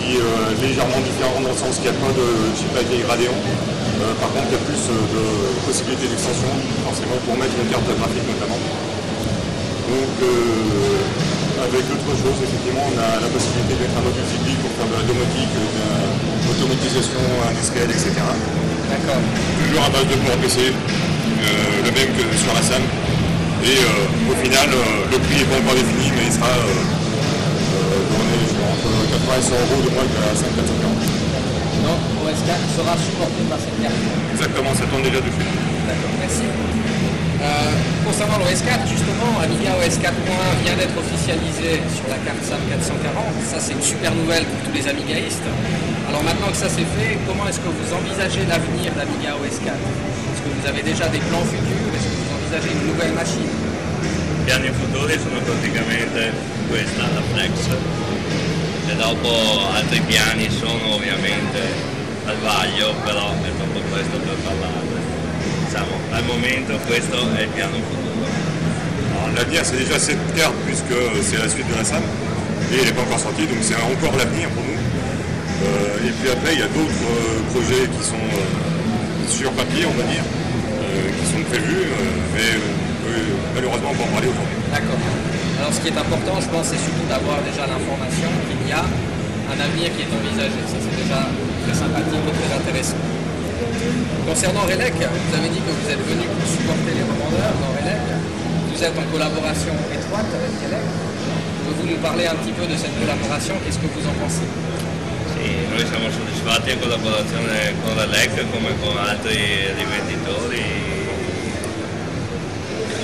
qui 0.01 0.17
est 0.17 0.21
euh, 0.21 0.53
légèrement 0.61 1.01
différente 1.05 1.43
dans 1.45 1.53
le 1.55 1.61
sens 1.61 1.77
qu'il 1.81 1.89
n'y 1.91 1.97
a 1.97 2.01
pas 2.01 2.13
de 2.13 2.27
chip 2.57 2.73
avec 2.75 3.01
Radeon. 3.09 3.33
Euh, 4.03 4.13
par 4.19 4.31
contre, 4.35 4.51
il 4.51 4.57
y 4.57 4.61
a 4.61 4.65
plus 4.67 4.83
euh, 4.91 4.99
de 5.15 5.23
possibilités 5.69 6.09
d'extension, 6.11 6.51
forcément 6.85 7.17
pour 7.25 7.37
mettre 7.39 7.55
une 7.61 7.71
carte 7.71 7.87
graphique 7.87 8.27
notamment. 8.27 8.59
Donc, 9.93 10.17
euh, 10.25 11.69
avec 11.69 11.85
autre 11.85 12.13
chose, 12.17 12.39
effectivement, 12.41 12.81
on 12.89 12.97
a 12.97 13.21
la 13.21 13.29
possibilité 13.29 13.77
de 13.77 13.81
mettre 13.85 14.01
un 14.01 14.05
module 14.09 14.25
cyclique 14.25 14.57
pour 14.65 14.73
faire 14.73 14.89
de 14.89 14.97
la 14.97 15.05
domotique, 15.05 15.53
de 15.53 15.85
l'automatisation 16.49 17.21
industrielle, 17.45 17.93
etc. 17.93 18.09
D'accord. 18.89 19.21
Toujours 19.21 19.85
à 19.85 19.93
base 19.93 20.09
de 20.09 20.17
PC, 20.17 20.73
euh, 20.73 21.85
le 21.85 21.91
même 21.93 22.09
que 22.17 22.25
sur 22.41 22.57
la 22.57 22.65
SAM. 22.65 22.81
Et 23.69 23.77
euh, 23.85 24.33
au 24.33 24.37
final, 24.41 24.65
euh, 24.73 25.13
le 25.13 25.19
prix 25.29 25.45
n'est 25.45 25.49
pas 25.53 25.61
encore 25.61 25.77
défini, 25.77 26.09
mais 26.17 26.25
il 26.25 26.33
sera 26.33 26.49
euh, 26.49 26.73
euh, 27.77 28.73
entre 28.73 28.89
80 29.13 29.37
et 29.37 29.45
100 29.45 29.61
euros 29.61 29.81
de 29.85 29.91
moins 29.93 30.09
que 30.09 30.19
la 30.25 30.33
SAM 30.33 30.57
440. 30.57 30.89
Donc, 31.85 32.01
OS4 32.33 32.53
sera 32.81 32.97
supporté 32.97 33.45
par 33.45 33.61
cette 33.61 33.77
carte. 33.77 34.01
Exactement, 34.33 34.73
ça 34.73 34.89
tourne 34.89 35.05
déjà 35.05 35.21
dessus. 35.21 35.53
D'accord, 35.85 36.17
merci. 36.17 36.49
Euh, 37.43 37.75
concernant 38.07 38.39
l'OS4, 38.39 38.87
justement, 38.87 39.43
Amiga 39.43 39.75
OS 39.83 39.99
4.1 39.99 40.63
vient 40.63 40.77
d'être 40.79 40.95
officialisé 40.95 41.83
sur 41.91 42.07
la 42.07 42.19
carte 42.23 42.39
SAM 42.47 42.63
440. 42.71 43.35
Ça, 43.51 43.59
c'est 43.59 43.75
une 43.75 43.83
super 43.83 44.15
nouvelle 44.15 44.47
pour 44.47 44.63
tous 44.63 44.75
les 44.75 44.87
Amigaïstes. 44.87 45.51
Alors 46.09 46.23
maintenant 46.23 46.49
que 46.53 46.61
ça 46.61 46.69
c'est 46.69 46.87
fait, 46.95 47.19
comment 47.27 47.49
est-ce 47.49 47.59
que 47.59 47.73
vous 47.73 47.91
envisagez 47.95 48.45
l'avenir 48.47 48.93
d'Amiga 48.95 49.33
OS4 49.43 49.75
Est-ce 49.75 50.43
que 50.45 50.51
vous 50.55 50.67
avez 50.69 50.83
déjà 50.83 51.09
des 51.09 51.19
plans 51.19 51.43
futurs 51.43 51.91
Est-ce 51.97 52.07
que 52.07 52.17
vous 52.21 52.31
envisagez 52.37 52.71
une 52.79 52.87
nouvelle 52.93 53.13
machine? 53.13 53.51
I 54.43 54.45
piani 54.45 54.71
futuri 54.73 55.19
sono 55.19 55.39
praticamente 55.41 56.33
questa, 56.69 57.03
la 57.15 57.23
Flex? 57.33 57.53
E 58.91 58.95
dopo 58.97 59.29
altri 59.73 60.01
piani 60.01 60.51
sono 60.51 60.95
ovviamente 60.95 61.61
al 62.27 62.37
vaglio, 62.39 62.93
però 63.05 63.33
è 63.33 63.51
troppo 63.57 63.81
presto 63.89 64.19
per 64.19 64.37
parlarne. 64.45 64.92
Diciamo, 65.73 65.97
al 66.13 66.25
momento 66.29 66.77
questo 66.85 67.17
è 67.33 67.49
il 67.49 67.49
piano 67.49 67.73
futuro. 67.73 68.29
Alors, 69.17 69.33
L'avenir, 69.33 69.65
c'est 69.65 69.79
déjà 69.81 69.99
cette 69.99 70.21
carte, 70.37 70.53
puisque 70.69 70.93
c'est 71.25 71.39
la 71.41 71.49
suite 71.49 71.65
de 71.65 71.75
la 71.75 71.83
SAM. 71.83 72.05
Et 72.69 72.77
elle 72.77 72.85
n'est 72.85 72.93
pas 72.93 73.01
encore 73.01 73.19
sortie, 73.19 73.47
donc 73.49 73.57
c'est 73.65 73.81
encore 73.81 74.13
l'avenir 74.21 74.51
pour 74.53 74.61
nous. 74.69 74.77
Euh, 74.77 76.05
et 76.07 76.13
puis 76.21 76.29
après, 76.29 76.53
il 76.53 76.61
y 76.61 76.63
a 76.63 76.69
d'autres 76.77 77.09
euh, 77.09 77.41
projets 77.57 77.89
qui 77.89 78.05
sont 78.05 78.21
euh, 78.21 79.25
sur 79.33 79.49
papier, 79.53 79.89
on 79.89 79.97
va 79.97 80.05
dire, 80.13 80.21
euh, 80.21 81.09
qui 81.09 81.25
sont 81.33 81.41
prévus, 81.49 81.89
euh, 81.89 82.21
mais 82.37 82.49
on 82.61 83.09
peut 83.09 83.25
malheureusement 83.57 83.97
pas 83.97 84.05
en 84.05 84.13
parler 84.13 84.29
aujourd'hui. 84.29 84.61
D'accord. 84.77 85.01
Alors 85.57 85.73
ce 85.73 85.81
qui 85.81 85.89
est 85.89 85.97
important, 85.97 86.37
je 86.37 86.53
pense, 86.53 86.69
c'est 86.69 86.85
surtout 86.85 87.09
d'avoir 87.09 87.41
déjà 87.49 87.65
l'information 87.65 88.29
qu'il 88.45 88.61
y 88.69 88.77
a 88.77 88.85
un 88.85 89.57
avenir 89.57 89.89
qui 89.97 90.05
est 90.05 90.13
envisagé. 90.13 90.61
Ça 90.69 90.77
c'est 90.77 90.97
déjà 91.01 91.33
très 91.65 91.73
sympathique 91.81 92.29
et 92.29 92.35
très 92.37 92.53
intéressant. 92.61 93.01
Concernant 94.27 94.65
Relec, 94.65 94.95
vous 94.95 95.35
avez 95.37 95.51
dit 95.51 95.61
que 95.61 95.73
vous 95.73 95.89
êtes 95.91 96.05
venu 96.07 96.25
pour 96.27 96.47
supporter 96.47 96.93
les 96.95 97.05
revendeurs 97.05 97.55
dans 97.63 97.73
Relec. 97.77 98.03
Vous 98.73 98.81
êtes 98.83 98.97
en 98.97 99.07
collaboration 99.13 99.75
étroite 99.93 100.31
avec 100.33 100.53
Relec. 100.63 100.87
Pouvez-vous 101.63 101.87
nous 101.91 102.01
parler 102.03 102.27
un 102.27 102.37
petit 102.41 102.53
peu 102.53 102.67
de 102.67 102.77
cette 102.77 102.95
collaboration? 102.99 103.55
Qu'est-ce 103.63 103.79
que 103.79 103.91
vous 103.91 104.07
en 104.07 104.15
pensez? 104.23 104.49
Sì, 105.35 105.49
noi 105.75 105.85
siamo 105.87 106.11
soddisfatti 106.11 106.71
in 106.71 106.79
collaborazione 106.79 107.75
con 107.83 107.97
la 107.97 108.07
LEC 108.07 108.45
come 108.53 108.71
con 108.81 108.97
altri 108.97 109.35
rivenditori, 109.75 110.63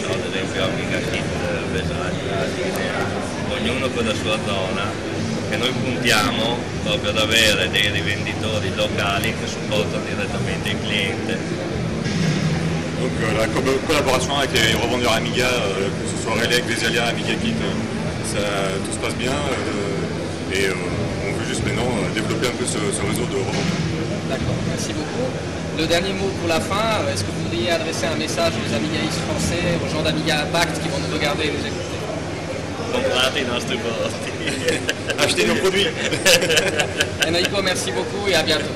ad 0.07 0.23
esempio 0.31 0.65
Amiga 0.65 0.99
Kit, 1.11 1.25
Vesaglia, 1.73 2.47
Linea, 2.55 3.01
ognuno 3.51 3.89
per 3.89 4.05
la 4.07 4.15
sua 4.15 4.39
zona 4.47 5.08
e 5.51 5.57
noi 5.57 5.73
puntiamo 5.73 6.57
proprio 6.85 7.11
ad 7.11 7.19
avere 7.19 7.71
dei 7.71 7.91
rivenditori 7.91 8.71
locali 8.75 9.33
che 9.39 9.47
supportano 9.47 10.05
direttamente 10.05 10.69
il 10.69 10.77
cliente. 10.83 11.39
Donc 13.01 13.13
euh, 13.23 13.33
la 13.39 13.47
co- 13.49 13.79
collaboration 13.87 14.37
avec 14.37 14.53
les 14.53 14.75
revendeurs 14.75 15.13
Amiga, 15.15 15.47
euh, 15.47 15.89
que 16.03 16.07
ce 16.11 16.17
soit 16.23 16.35
Relec, 16.35 16.65
Vesalia, 16.67 17.07
Amiga 17.07 17.35
Kit, 17.35 17.55
euh, 17.55 17.73
ça, 18.27 18.43
tout 18.85 18.93
se 18.93 18.99
passe 18.99 19.15
bien. 19.15 19.31
euh, 19.33 20.53
et 20.53 20.67
euh, 20.67 20.75
on 21.29 21.33
veut 21.39 21.47
juste 21.47 21.65
maintenant 21.65 21.87
euh, 21.87 22.13
développer 22.15 22.49
un 22.49 22.57
peu 22.59 22.67
ce, 22.67 22.79
ce 22.79 23.03
réseau 23.07 23.25
de 23.31 23.37
revendeurs. 23.39 23.83
D'accord, 24.29 24.59
merci 24.69 24.93
beaucoup. 24.93 25.29
Le 25.79 25.87
dernier 25.87 26.13
mot 26.13 26.29
pour 26.41 26.49
la 26.49 26.61
fin, 26.61 27.07
est-ce 27.13 27.23
que 27.23 27.31
vous 27.31 27.45
voudriez 27.49 27.71
adresser 27.71 28.07
un 28.07 28.17
message 28.19 28.53
aux 28.59 28.75
Amigaïstes 28.75 29.23
français, 29.31 29.79
aux 29.79 29.89
gens 29.89 30.03
d'Amiga 30.03 30.43
Impact 30.43 30.83
qui 30.83 30.89
vont 30.89 30.99
nous 30.99 31.15
regarder 31.15 31.45
et 31.47 31.53
nous 31.55 31.65
écouter? 31.65 31.88
Achetez 35.19 35.47
nos 35.47 35.55
produits 35.57 35.87
Enrico, 37.27 37.63
merci 37.63 37.93
beaucoup 37.93 38.27
et 38.29 38.35
à 38.35 38.43
bientôt. 38.43 38.73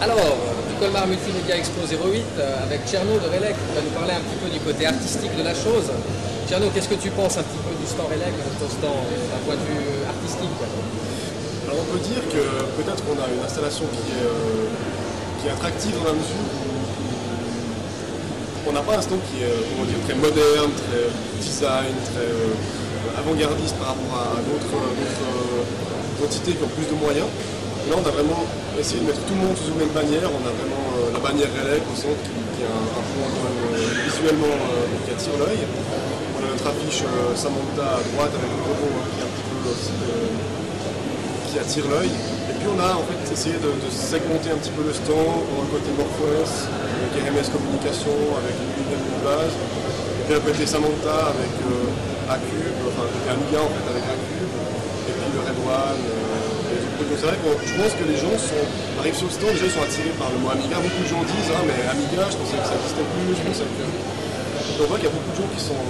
Alors, 0.00 0.16
du 0.16 0.74
Colmar 0.80 1.06
Multimédia 1.06 1.56
Expo 1.56 1.80
08 1.82 2.24
euh, 2.38 2.62
avec 2.64 2.86
Tcherno 2.86 3.18
de 3.18 3.26
Relec, 3.26 3.54
qui 3.54 3.74
va 3.74 3.82
nous 3.82 3.90
parler 3.90 4.14
un 4.14 4.20
petit 4.20 4.36
peu 4.42 4.48
du 4.48 4.58
côté 4.60 4.86
artistique 4.86 5.36
de 5.36 5.42
la 5.42 5.54
chose. 5.54 5.90
Tcherno, 6.48 6.70
qu'est-ce 6.70 6.88
que 6.88 6.94
tu 6.94 7.10
penses 7.10 7.36
un 7.36 7.42
petit 7.42 7.58
peu 7.66 7.74
du 7.78 7.86
stand 7.86 8.06
Relec, 8.06 8.32
de 8.32 8.58
ton 8.58 8.68
stand, 8.70 9.04
euh, 9.12 9.28
d'un 9.30 9.38
point 9.44 9.56
de 9.56 9.60
vue 9.60 9.84
artistique? 10.08 10.48
quoi 10.58 10.66
Alors 11.70 11.86
on 11.86 11.90
peut 11.94 12.02
dire 12.02 12.18
que 12.26 12.42
peut-être 12.82 12.98
qu'on 13.06 13.14
a 13.14 13.30
une 13.30 13.46
installation 13.46 13.86
qui 13.94 14.02
est, 14.10 14.26
euh, 14.26 14.66
qui 15.38 15.46
est 15.46 15.54
attractive 15.54 15.94
dans 16.02 16.10
la 16.10 16.18
mesure 16.18 16.42
où 16.50 16.74
on 18.66 18.74
n'a 18.74 18.82
pas 18.82 18.98
un 18.98 19.02
stand 19.06 19.22
qui 19.30 19.46
est 19.46 19.54
très 20.02 20.18
moderne, 20.18 20.74
très 20.74 21.06
design, 21.38 21.94
très 22.10 22.26
euh, 22.26 23.14
avant-gardiste 23.22 23.78
par 23.78 23.94
rapport 23.94 24.18
à 24.18 24.42
d'autres 24.42 24.82
euh, 24.82 26.26
entités 26.26 26.58
qui 26.58 26.62
ont 26.66 26.74
plus 26.74 26.90
de 26.90 26.98
moyens. 26.98 27.30
Là 27.86 28.02
on 28.02 28.02
a 28.02 28.10
vraiment 28.18 28.42
essayé 28.74 28.98
de 28.98 29.06
mettre 29.06 29.22
tout 29.30 29.38
le 29.38 29.46
monde 29.46 29.54
sous 29.54 29.70
une 29.70 29.78
même 29.78 29.94
bannière. 29.94 30.26
On 30.26 30.42
a 30.42 30.50
vraiment 30.50 30.90
la 31.14 31.22
bannière 31.22 31.54
Relec 31.54 31.86
au 31.86 31.94
centre 31.94 32.18
qui, 32.18 32.66
est 32.66 32.66
un, 32.66 32.82
un 32.98 33.04
point 33.14 33.30
visuellement 34.10 34.58
qui 35.06 35.14
attire 35.14 35.38
l'œil. 35.38 35.62
On 36.34 36.42
a 36.42 36.50
notre 36.50 36.66
affiche 36.66 37.06
Samantha 37.38 38.02
à 38.02 38.02
droite 38.10 38.34
avec 38.34 38.50
le 38.58 38.58
logo 38.58 38.90
qui 39.14 39.22
est 39.22 39.22
un 39.22 39.30
petit 39.38 39.46
peu 39.46 39.70
aussi 39.70 39.94
qui 41.50 41.58
attire 41.58 41.86
l'œil. 41.90 42.06
Et 42.06 42.54
puis 42.54 42.66
on 42.70 42.78
a 42.78 42.94
en 42.94 43.02
fait 43.10 43.18
essayé 43.26 43.58
de, 43.58 43.70
segmenter 43.90 44.54
un 44.54 44.58
petit 44.62 44.70
peu 44.70 44.86
le 44.86 44.94
stand, 44.94 45.18
a 45.18 45.58
le 45.58 45.70
côté 45.74 45.90
MorphOS, 45.98 46.70
avec 46.70 47.26
RMS 47.26 47.48
Communication, 47.50 48.14
avec 48.38 48.54
de 48.54 49.18
base, 49.26 49.50
et 49.50 50.22
puis 50.30 50.34
le 50.38 50.42
côté 50.46 50.62
Samantha 50.62 51.34
avec 51.34 51.54
euh, 51.66 52.30
Acube, 52.30 52.78
enfin 52.86 53.06
Amiga 53.34 53.66
en 53.66 53.70
fait 53.74 53.86
avec 53.90 54.04
Acube, 54.06 54.54
et 55.10 55.12
puis 55.12 55.30
le 55.34 55.40
Red 55.42 55.58
One. 55.66 56.02
euh. 56.06 57.02
Donc 57.02 57.18
c'est 57.18 57.26
vrai 57.26 57.38
que 57.42 57.50
je 57.66 57.74
pense 57.74 57.94
que 57.98 58.06
les 58.06 58.18
gens 58.18 58.34
sont, 58.38 58.64
arrivent 59.02 59.18
sur 59.18 59.26
le 59.26 59.34
stand, 59.34 59.50
déjà 59.58 59.66
ils 59.66 59.74
sont 59.74 59.82
attirés 59.82 60.14
par 60.14 60.30
le 60.30 60.38
mot 60.38 60.54
Amiga. 60.54 60.78
Beaucoup 60.78 61.02
de 61.02 61.10
gens 61.10 61.22
disent 61.26 61.50
ah 61.50 61.66
mais 61.66 61.82
Amiga, 61.90 62.30
je 62.30 62.38
pensais 62.38 62.58
que 62.62 62.66
ça 62.70 62.78
n'existait 62.78 63.06
plus, 63.10 63.34
je 63.34 63.42
pensais 63.42 63.66
que. 63.66 63.82
Donc 63.82 64.86
on 64.86 64.88
voit 64.94 64.98
qu'il 65.02 65.10
y 65.10 65.12
a 65.12 65.16
beaucoup 65.18 65.34
de 65.34 65.38
gens 65.42 65.50
qui 65.50 65.58
sont, 65.60 65.82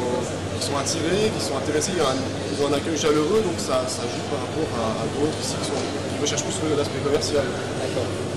qui 0.61 0.67
sont 0.69 0.77
attirés, 0.77 1.33
qui 1.33 1.41
sont 1.43 1.57
intéressés, 1.57 1.93
il 1.97 2.01
y 2.01 2.05
a 2.05 2.13
un- 2.13 2.21
ils 2.53 2.59
ont 2.61 2.69
un 2.69 2.77
accueil 2.77 2.97
chaleureux, 2.97 3.41
donc 3.41 3.57
ça, 3.57 3.81
ça 3.89 4.05
joue 4.05 4.25
par 4.29 4.45
rapport 4.45 4.69
à, 4.77 5.03
à 5.03 5.05
d'autres 5.17 5.41
ici 5.41 5.57
qui, 5.57 5.67
sont, 5.73 5.81
qui 5.81 6.17
recherchent 6.21 6.45
plus 6.45 6.77
l'aspect 6.77 7.01
commercial. 7.01 7.45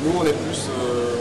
Nous 0.03 0.13
on 0.15 0.23
est 0.23 0.35
plus 0.47 0.61
euh, 0.71 1.19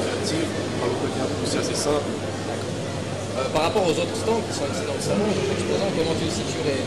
créatif, 0.00 0.44
par 0.80 0.88
le 0.92 0.96
côté 1.00 1.18
aussi 1.44 1.56
assez 1.58 1.74
simple. 1.76 2.04
Euh, 2.12 3.48
Par 3.52 3.62
rapport 3.72 3.84
aux 3.88 3.96
autres 3.96 4.16
stands 4.16 4.44
qui 4.44 4.52
sont 4.52 4.68
ici 4.68 4.84
dans 4.84 4.96
le 4.96 5.00
salon, 5.04 5.24
les 5.32 5.48
exposants, 5.56 5.88
comment 5.96 6.14
tu 6.20 6.28
le 6.28 6.34
situerais 6.36 6.80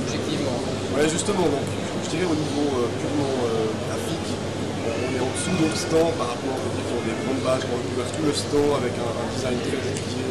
objectivement? 0.00 0.58
Ouais, 0.96 1.06
justement, 1.08 1.44
donc, 1.44 1.64
je 2.04 2.08
dirais 2.16 2.24
au 2.28 2.36
niveau 2.40 2.66
euh, 2.80 2.88
purement 3.00 3.36
euh, 3.44 3.68
graphique, 3.84 4.28
on 4.80 5.12
est 5.12 5.20
en 5.20 5.28
dessous 5.28 5.52
de 5.56 5.60
notre 5.60 5.76
stand 5.76 6.10
par 6.16 6.32
rapport 6.32 6.56
aux 6.56 6.72
qui 6.72 6.92
ont 6.96 7.04
des 7.04 7.16
grandes 7.20 7.42
pages 7.44 7.64
qui 7.68 7.72
ont 7.76 7.84
tout 7.84 8.24
le 8.24 8.32
stand 8.32 8.70
avec 8.80 8.92
un, 8.96 9.12
un 9.12 9.28
design 9.36 9.56
très 9.60 9.76
étudié, 9.92 10.24
euh, 10.24 10.29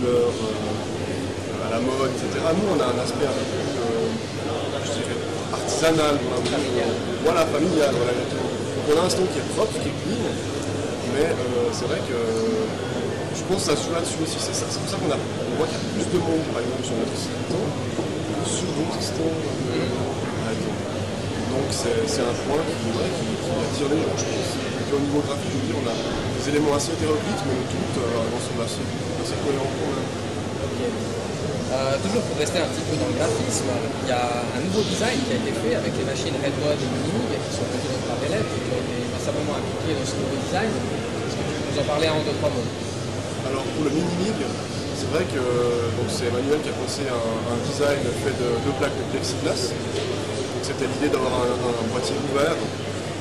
couleurs 0.00 0.32
euh, 0.32 1.66
à 1.66 1.70
la 1.76 1.80
mode, 1.84 2.10
etc. 2.16 2.40
Nous, 2.56 2.68
on 2.72 2.78
a 2.80 2.88
un 2.88 2.98
aspect 3.04 3.28
un 3.28 3.36
peu 3.36 3.44
plus, 3.52 3.70
euh, 3.76 4.08
je 4.84 4.90
dirais, 4.96 5.18
artisanal, 5.52 6.14
mesure 6.16 6.56
où- 6.56 7.24
voilà, 7.24 7.44
familial, 7.52 7.92
voilà. 7.92 8.12
Donc 8.16 8.84
on 8.88 8.96
a 8.96 9.04
un 9.04 9.10
stand 9.12 9.28
qui 9.32 9.38
est 9.44 9.48
propre, 9.54 9.76
qui 9.76 9.88
est 9.92 9.96
clean, 10.00 10.24
mais 11.14 11.28
euh, 11.36 11.68
c'est 11.76 11.84
vrai 11.84 12.00
que 12.08 12.16
je 13.36 13.42
pense 13.44 13.60
que 13.60 13.68
ça 13.70 13.76
joue 13.76 13.92
là-dessus 13.92 14.18
aussi. 14.24 14.40
C'est 14.40 14.56
ça- 14.56 14.66
c'est 14.72 14.80
pour 14.80 14.88
ça 14.88 14.96
qu'on 14.96 15.10
voit 15.12 15.68
qu'il 15.68 15.76
y 15.76 15.84
a 15.84 15.86
plus 16.00 16.08
de 16.08 16.18
monde, 16.24 16.44
par 16.48 16.60
exemple, 16.64 16.84
sur 16.88 16.96
notre 16.96 17.16
stand 17.20 17.70
que 18.40 18.44
sur 18.48 18.68
d'autres 18.72 19.02
stands, 19.04 19.36
euh. 19.76 20.08
Donc 21.52 21.66
c'est 21.76 22.22
un 22.24 22.34
point 22.48 22.62
qui, 22.62 22.88
qui 22.88 23.50
attire 23.52 23.88
les 23.92 24.00
gens, 24.00 24.16
je 24.16 24.24
pense. 24.24 24.69
Puis 24.90 24.98
au 24.98 25.06
niveau 25.06 25.22
graphique, 25.22 25.54
je 25.54 25.58
veux 25.62 25.70
dire, 25.70 25.78
on 25.78 25.86
a 25.86 25.94
des 25.94 26.44
éléments 26.50 26.74
assez 26.74 26.90
hétéroclites, 26.90 27.42
mais 27.46 27.54
le 27.54 27.66
tout 27.70 27.78
euh, 28.02 28.34
ensemble 28.34 28.66
assez, 28.66 28.82
assez 29.22 29.38
cohérent 29.38 29.70
quand 29.70 29.86
même. 29.86 30.02
Euh, 30.02 31.94
toujours 32.02 32.26
pour 32.26 32.34
rester 32.34 32.58
un 32.58 32.66
petit 32.74 32.82
peu 32.90 32.98
dans 32.98 33.06
le 33.06 33.14
graphisme, 33.14 33.70
il 33.70 34.10
y 34.10 34.16
a 34.18 34.42
un 34.50 34.60
nouveau 34.66 34.82
design 34.82 35.14
qui 35.22 35.30
a 35.30 35.38
été 35.38 35.54
fait 35.62 35.78
avec 35.78 35.94
les 35.94 36.02
machines 36.02 36.34
Redwood 36.34 36.74
et 36.74 36.90
Mini 36.90 37.22
qui 37.22 37.50
sont 37.54 37.70
produites 37.70 38.02
par 38.02 38.18
Velep 38.18 38.42
et 38.42 38.60
qui 38.66 38.70
ont 38.74 38.82
été 38.82 38.98
massivement 39.14 39.54
impliquées 39.62 39.94
dans 39.94 40.08
ce 40.10 40.14
nouveau 40.18 40.38
design. 40.42 40.70
Est-ce 40.74 41.38
que 41.38 41.44
tu 41.46 41.54
peux 41.54 41.70
nous 41.70 41.78
en 41.78 41.86
parler 41.86 42.08
en 42.10 42.18
deux, 42.26 42.34
trois 42.42 42.50
mots? 42.50 42.70
Alors 43.46 43.62
pour 43.62 43.86
le 43.86 43.94
mini-mig, 43.94 44.42
c'est 44.42 45.10
vrai 45.14 45.22
que 45.30 45.42
c'est 46.10 46.34
Emmanuel 46.34 46.58
qui 46.66 46.74
a 46.74 46.76
pensé 46.82 47.06
un, 47.06 47.30
un 47.46 47.58
design 47.62 48.02
fait 48.26 48.34
de 48.34 48.58
deux 48.66 48.74
plaques 48.82 48.98
de 48.98 49.06
plexiglas. 49.14 49.70
Donc 49.70 50.62
c'était 50.66 50.90
l'idée 50.90 51.14
d'avoir 51.14 51.46
un, 51.46 51.78
un 51.78 51.86
boîtier 51.94 52.18
ouvert 52.26 52.58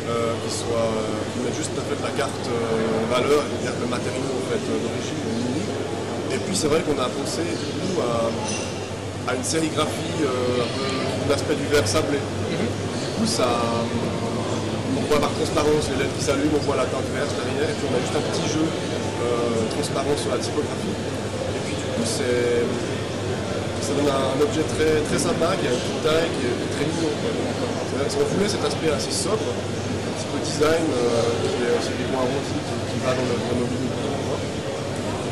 euh, 0.09 0.33
qui 0.41 0.51
soit 0.51 0.89
euh, 0.89 1.21
qui 1.29 1.37
met 1.45 1.53
juste 1.53 1.71
en 1.77 1.85
fait 1.85 1.99
la 2.01 2.13
carte 2.17 2.45
euh, 2.49 3.13
valeur, 3.13 3.45
c'est-à-dire 3.45 3.77
le 3.79 3.87
matériau 3.87 4.25
en 4.33 4.45
fait 4.49 4.61
d'origine, 4.65 5.21
le 5.21 5.33
mini. 5.37 5.63
Et 6.33 6.39
puis 6.41 6.55
c'est 6.57 6.67
vrai 6.67 6.81
qu'on 6.81 6.97
a 6.97 7.09
pensé 7.09 7.45
du 7.45 7.77
coup 7.77 8.01
à, 8.01 8.33
à 9.29 9.35
une 9.35 9.43
sérigraphie 9.43 10.25
un 10.25 11.29
l'aspect 11.29 11.55
du 11.55 11.65
verre 11.69 11.87
sablé. 11.87 12.17
Du 12.17 12.65
coup 13.15 13.27
ça 13.29 13.47
on 14.99 15.01
voit 15.07 15.19
par 15.19 15.31
transparence 15.31 15.87
les 15.93 16.03
lettres 16.03 16.15
qui 16.17 16.23
s'allument, 16.25 16.57
on 16.59 16.65
voit 16.65 16.75
la 16.75 16.85
teinte 16.89 17.07
verte 17.13 17.31
derrière, 17.37 17.69
et 17.69 17.75
puis 17.77 17.85
on 17.87 17.93
a 17.93 18.01
juste 18.01 18.17
un 18.17 18.25
petit 18.29 18.47
jeu 18.49 18.65
euh, 18.65 19.69
transparent 19.73 20.15
sur 20.17 20.31
la 20.33 20.39
typographie. 20.41 20.95
Et 21.55 21.59
puis 21.65 21.75
du 21.77 21.85
coup, 21.93 22.03
c'est, 22.03 22.65
ça 23.85 23.91
donne 23.93 24.09
un, 24.09 24.35
un 24.35 24.39
objet 24.41 24.65
très, 24.75 25.01
très 25.07 25.19
sympa, 25.19 25.55
qui 25.55 25.65
a 25.67 25.71
une 25.71 25.81
petite 25.81 26.03
taille, 26.03 26.29
qui 26.35 26.43
est, 26.47 26.57
très 26.73 26.85
mignon. 26.85 27.13
On 27.99 28.27
voulait 28.35 28.49
cet 28.49 28.63
aspect 28.63 28.91
assez 28.91 29.11
sobre, 29.11 29.43
design, 30.49 30.85
euh, 30.89 31.45
qui 31.45 31.61
est 31.61 31.73
aussi 31.77 31.93
des 31.93 32.09
points 32.09 32.25
arrondis, 32.25 32.57
qui, 32.65 32.75
qui 32.89 32.97
va 33.05 33.13
dans. 33.13 33.21
Et 33.21 33.37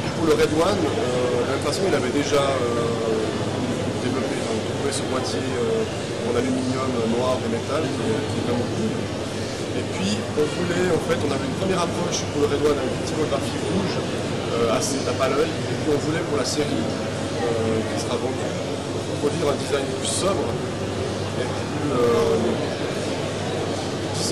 puis 0.01 0.11
pour 0.17 0.25
le 0.29 0.35
Red 0.37 0.53
One, 0.53 0.81
euh, 0.85 1.41
de 1.41 1.49
la 1.49 1.57
même 1.57 1.65
façon, 1.65 1.81
il 1.89 1.95
avait 1.97 2.13
déjà 2.13 2.43
euh, 2.45 3.17
développé, 4.05 4.37
enfin, 4.45 4.55
trouvé 4.77 4.91
ce 4.93 5.03
boîtier 5.09 5.41
euh, 5.41 6.29
en 6.29 6.37
aluminium 6.37 6.93
noir 7.17 7.41
et 7.41 7.49
métal, 7.49 7.81
qui 7.81 8.01
est, 8.05 8.43
vraiment 8.45 8.67
cool. 8.77 8.93
Et 9.77 9.85
puis 9.93 10.17
on 10.37 10.45
voulait, 10.57 10.89
en 10.93 11.01
fait, 11.09 11.19
on 11.21 11.31
avait 11.33 11.49
une 11.49 11.59
première 11.61 11.81
approche 11.81 12.21
pour 12.33 12.45
le 12.45 12.47
Red 12.53 12.61
One 12.61 12.77
avec 12.77 12.93
une 12.93 13.05
typographie 13.09 13.57
rouge, 13.73 13.95
euh, 13.97 14.77
assez 14.77 15.01
tape 15.01 15.21
à 15.21 15.29
l'œil, 15.33 15.49
et 15.49 15.75
puis 15.81 15.89
on 15.93 15.99
voulait 16.01 16.25
pour 16.29 16.37
la 16.37 16.45
série 16.45 16.81
euh, 16.81 17.77
qui 17.89 17.97
sera 18.01 18.17
vendue, 18.17 18.53
produire 19.21 19.49
un 19.49 19.57
design 19.57 19.85
plus 19.97 20.09
sobre 20.09 20.49
et 21.41 21.45
plus 21.45 21.85
euh, 21.93 22.76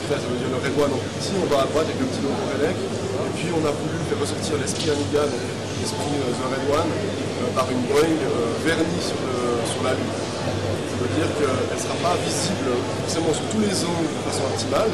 ça 0.05 0.29
veut 0.29 0.37
dire 0.37 0.53
le 0.53 0.61
One 0.61 0.93
en 0.93 1.01
petit, 1.17 1.33
on 1.33 1.49
va 1.49 1.65
à 1.65 1.67
droite 1.73 1.89
avec 1.89 1.97
le 1.97 2.05
petit 2.05 2.21
logo 2.21 2.37
Redec, 2.53 2.77
et 2.77 3.31
puis 3.33 3.49
on 3.49 3.63
a 3.65 3.73
voulu 3.73 3.97
faire 4.05 4.21
ressortir 4.21 4.53
l'esprit 4.61 4.93
Amiga, 4.93 5.25
donc 5.25 5.41
l'esprit 5.81 6.13
euh, 6.21 6.29
The 6.29 6.45
Red 6.45 6.65
One, 6.69 6.91
euh, 6.93 7.49
par 7.57 7.65
une 7.73 7.81
Boeing 7.89 8.13
euh, 8.21 8.53
vernie 8.61 9.01
sur, 9.01 9.17
la 9.81 9.97
lune. 9.97 10.13
Ça 10.13 10.95
veut 11.01 11.09
dire 11.17 11.29
qu'elle 11.37 11.73
ne 11.73 11.81
sera 11.81 11.97
pas 12.05 12.13
visible 12.21 12.69
forcément 13.01 13.33
sur 13.33 13.45
tous 13.49 13.61
les 13.65 13.73
angles 13.85 14.09
de 14.13 14.21
façon 14.29 14.45
optimale. 14.45 14.93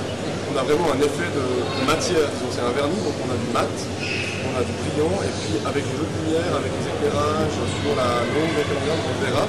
On 0.52 0.56
a 0.56 0.63
vraiment 0.63 0.95
un 0.95 1.00
effet 1.00 1.28
de, 1.32 1.43
matière. 1.84 2.28
Donc 2.39 2.52
c'est 2.56 2.63
un 2.63 2.71
vernis, 2.71 3.00
donc 3.04 3.15
on 3.24 3.30
a 3.32 3.38
du 3.39 3.50
mat, 3.52 3.71
on 3.71 4.52
a 4.56 4.63
du 4.63 4.74
brillant, 4.80 5.15
et 5.28 5.32
puis 5.43 5.60
avec 5.63 5.84
les 5.84 5.95
jeux 5.95 6.08
de 6.08 6.15
lumière, 6.24 6.52
avec 6.56 6.71
les 6.71 6.88
éclairages, 6.88 7.56
sur 7.56 7.93
la 8.00 8.24
longue 8.32 8.56
éclairage, 8.56 9.04
on 9.12 9.15
verra. 9.24 9.45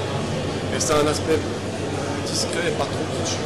Et 0.75 0.79
c'est 0.79 0.95
un 0.99 1.07
aspect 1.07 1.39
discret 2.27 2.67
et 2.67 2.75
pas 2.75 2.87
trop 2.87 3.07
kitsch. 3.15 3.39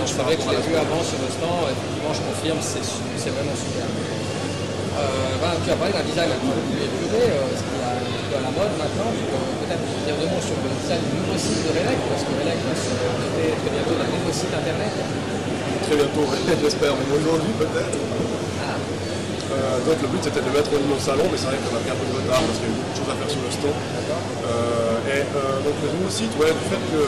Je 0.00 0.14
savais 0.16 0.36
que 0.36 0.42
je 0.42 0.50
l'ai 0.50 0.62
vu 0.64 0.74
avant 0.80 1.02
sur 1.04 1.20
le 1.20 1.28
stand, 1.28 1.60
effectivement 1.68 2.12
je 2.16 2.22
confirme, 2.24 2.60
c'est 2.60 3.32
vraiment 3.36 3.56
super. 3.56 3.84
Euh, 3.84 5.36
tu 5.64 5.68
as 5.70 5.76
parlé 5.76 5.92
d'un 5.92 6.06
design 6.08 6.28
un 6.32 6.40
peu 6.40 6.56
plus 6.72 6.80
épuré, 6.88 7.24
ce 7.30 7.62
qui 7.62 7.74
est 7.76 8.36
à 8.36 8.42
la 8.44 8.52
mode 8.52 8.74
maintenant. 8.80 9.10
Peut-être 9.12 9.84
dire 10.04 10.16
deux 10.16 10.30
mots 10.32 10.40
sur 10.44 10.56
le 10.56 10.72
design 10.72 11.00
du 11.04 11.12
nouveau 11.20 11.36
site 11.36 11.60
de 11.68 11.70
Relec, 11.76 11.98
parce 12.08 12.24
que 12.24 12.32
Relec 12.32 12.58
va 12.64 12.74
se 12.74 12.90
doter 12.96 13.48
très 13.60 13.70
bientôt 13.76 13.96
d'un 14.00 14.10
nouveau 14.10 14.32
site 14.32 14.52
internet. 14.56 14.92
Très 15.84 15.96
bientôt, 16.00 16.24
j'espère, 16.64 16.92
même 16.96 17.12
aujourd'hui 17.14 17.52
peut-être. 17.60 17.96
Ah, 18.64 18.76
Euh, 19.50 19.82
donc 19.82 19.98
le 20.00 20.08
but 20.14 20.22
c'était 20.22 20.44
de 20.46 20.52
mettre 20.54 20.70
au 20.70 21.00
salon, 21.02 21.26
mais 21.26 21.36
c'est 21.36 21.50
vrai 21.50 21.58
qu'on 21.58 21.74
a 21.74 21.82
pris 21.82 21.90
un 21.90 21.98
peu 21.98 22.06
de 22.06 22.14
retard 22.22 22.38
parce 22.46 22.58
qu'il 22.62 22.70
y 22.70 22.70
a 22.70 22.74
eu 22.74 22.78
beaucoup 22.78 22.92
de 22.94 22.98
choses 23.02 23.10
à 23.10 23.16
faire 23.18 23.30
sur 23.34 23.42
le 23.42 23.50
stand. 23.50 23.76
Euh, 23.76 25.12
et 25.12 25.22
euh, 25.26 25.58
donc 25.66 25.74
le 25.82 25.88
nouveau 25.98 26.10
site, 26.10 26.32
ouais, 26.38 26.54
du 26.54 26.64
fait 26.70 26.82
que 26.88 27.00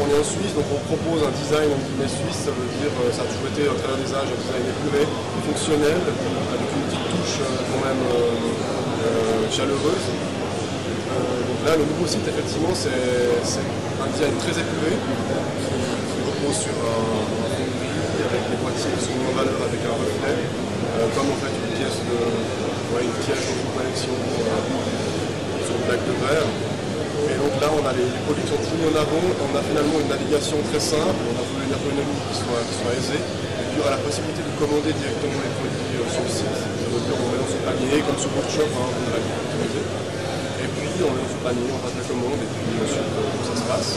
on 0.00 0.08
est 0.08 0.16
en 0.16 0.24
Suisse, 0.24 0.56
donc 0.56 0.64
on 0.72 0.80
propose 0.88 1.20
un 1.28 1.32
design 1.36 1.68
en 1.68 1.80
guillemets 1.84 2.08
suisse, 2.08 2.48
ça 2.48 2.52
veut 2.56 2.70
dire 2.80 2.88
euh, 3.04 3.12
ça 3.12 3.20
a 3.20 3.28
toujours 3.28 3.52
été 3.52 3.68
au 3.68 3.76
travers 3.76 4.00
des 4.00 4.08
âges 4.08 4.32
un 4.32 4.40
design 4.40 4.64
épuré, 4.64 5.04
fonctionnel, 5.44 6.00
avec 6.00 6.68
une 6.72 6.84
petite 6.88 7.04
touche 7.12 7.44
euh, 7.44 7.68
quand 7.68 7.82
même 7.84 8.00
euh, 8.00 9.44
chaleureuse. 9.52 10.06
Donc 10.08 11.60
là 11.68 11.76
le 11.76 11.84
nouveau 11.84 12.06
site 12.08 12.24
effectivement 12.24 12.72
c'est 12.72 12.88
un 12.88 14.08
design 14.08 14.32
très 14.40 14.56
épuré 14.56 14.94
qui 14.96 16.20
repose 16.24 16.56
sur 16.56 16.72
un, 16.80 17.04
avec 18.24 18.42
des 18.48 18.58
boîtiers 18.62 18.94
qui 18.96 19.04
sont 19.04 19.20
en 19.20 19.34
valeur 19.36 19.60
avec 19.68 19.80
un 19.84 19.96
reflet, 20.00 20.38
comme 21.12 21.28
en 21.28 21.38
fait 21.44 21.52
une 21.52 21.76
pièce 21.76 21.98
de 22.08 22.16
ouais, 22.94 23.04
une 23.04 23.18
pièce 23.26 23.42
une 23.42 23.74
collection 23.74 24.14
sur 25.66 25.74
une 25.76 25.84
plaque 25.84 26.06
de 26.08 26.14
verre. 26.24 26.69
Et 27.28 27.36
donc 27.36 27.52
là 27.60 27.68
on 27.74 27.82
a 27.84 27.92
les, 27.92 28.08
les 28.08 28.46
sont 28.48 28.76
mis 28.80 28.88
en 28.88 28.96
avant, 28.96 29.20
on 29.20 29.52
a 29.52 29.60
finalement 29.60 29.98
une 30.00 30.08
navigation 30.08 30.56
très 30.72 30.80
simple, 30.80 31.18
on 31.28 31.36
a 31.36 31.44
voulu 31.44 31.68
une 31.68 31.74
ergonomie 31.76 32.20
qui 32.32 32.36
soit, 32.40 32.92
aisée, 32.96 33.20
et 33.20 33.64
puis 33.68 33.76
y 33.76 33.80
aura 33.84 33.92
la 33.92 34.02
possibilité 34.02 34.40
de 34.40 34.52
commander 34.56 34.92
directement 34.94 35.40
les 35.44 35.54
produits 35.58 36.00
euh, 36.00 36.08
sur 36.08 36.24
le 36.24 36.32
site. 36.32 36.56
Ça 36.56 36.88
veut 36.88 37.02
dire 37.04 37.16
on 37.20 37.26
met 37.28 37.40
dans 37.40 37.52
son 37.52 37.62
panier, 37.66 38.00
comme 38.06 38.16
sur 38.16 38.30
Bookshop, 38.32 38.70
hein, 38.72 38.88
on 38.88 39.04
a 39.12 39.18
utilisé. 39.20 39.82
Et 40.64 40.68
puis 40.72 40.88
on 41.04 41.12
met 41.12 41.20
dans 41.20 41.32
son 41.36 41.42
panier, 41.44 41.68
on 41.68 41.80
passe 41.84 41.96
la 42.00 42.06
commande, 42.08 42.40
et 42.40 42.48
puis 42.48 42.64
ensuite 42.80 43.12
euh, 43.12 43.44
ça 43.44 43.54
se 43.58 43.64
passe. 43.68 43.90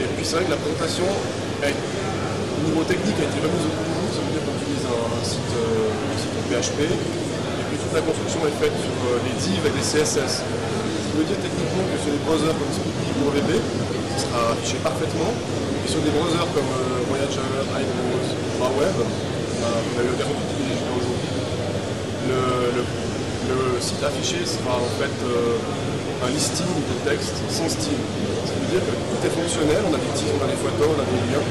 Et 0.00 0.08
puis 0.16 0.24
c'est 0.24 0.36
vrai 0.40 0.44
que 0.48 0.54
la 0.56 0.60
présentation, 0.60 1.04
au 1.04 2.68
niveau 2.68 2.84
technique, 2.84 3.16
a 3.20 3.26
été 3.28 3.38
remise 3.40 3.64
au 3.68 3.72
bout. 3.72 4.08
Ça 4.12 4.20
veut 4.24 4.32
dire 4.32 4.44
qu'on 4.44 4.56
utilise 4.56 4.84
un, 4.88 5.24
site, 5.24 5.52
euh, 5.56 6.16
site 6.16 6.36
PHP. 6.48 6.80
Et 6.88 7.64
puis 7.68 7.76
toute 7.76 7.92
la 7.92 8.00
construction 8.00 8.40
est 8.48 8.56
faite 8.56 8.76
sur 8.80 8.96
euh, 9.12 9.20
les 9.28 9.34
divs 9.40 9.64
et 9.64 9.74
des 9.76 9.84
CSS. 9.84 10.44
Ça 11.10 11.18
veut 11.18 11.26
dire 11.26 11.40
techniquement 11.42 11.84
que 11.90 11.96
sur 11.98 12.12
des 12.14 12.22
browsers 12.22 12.54
comme 12.54 12.70
Speedy 12.70 13.10
ou 13.18 13.34
VB, 13.34 13.50
ça 14.14 14.18
sera 14.30 14.40
affiché 14.54 14.78
parfaitement. 14.78 15.30
Et 15.82 15.88
sur 15.90 15.98
des 16.06 16.12
browsers 16.14 16.46
comme 16.54 16.70
euh, 16.70 17.02
Voyager, 17.10 17.42
iDrows, 17.82 18.26
Web, 18.78 18.94
on 18.94 19.60
a 19.66 19.70
on 19.74 19.94
a 19.98 20.02
eu 20.06 20.08
l'occasion 20.14 20.36
d'utiliser 20.38 20.72
jusqu'à 20.78 20.94
aujourd'hui. 20.94 21.30
Le, 22.30 22.40
le- 22.78 22.88
le 23.50 23.80
site 23.82 23.98
affiché 24.04 24.38
sera 24.46 24.78
en 24.78 24.92
fait 25.02 25.10
euh, 25.26 25.58
un 26.22 26.30
listing 26.30 26.70
de 26.70 26.94
texte 27.02 27.34
sans 27.50 27.66
style. 27.66 27.98
Ça 28.46 28.54
veut 28.54 28.70
dire 28.70 28.84
que 28.84 28.94
tout 28.94 29.20
est 29.26 29.34
fonctionnel, 29.34 29.80
on 29.90 29.94
a 29.96 29.98
des 29.98 30.12
titres, 30.14 30.36
on 30.38 30.44
a 30.46 30.50
des 30.54 30.60
photos, 30.62 30.86
on 30.94 31.00
a 31.02 31.06
des 31.10 31.18
liens. 31.26 31.42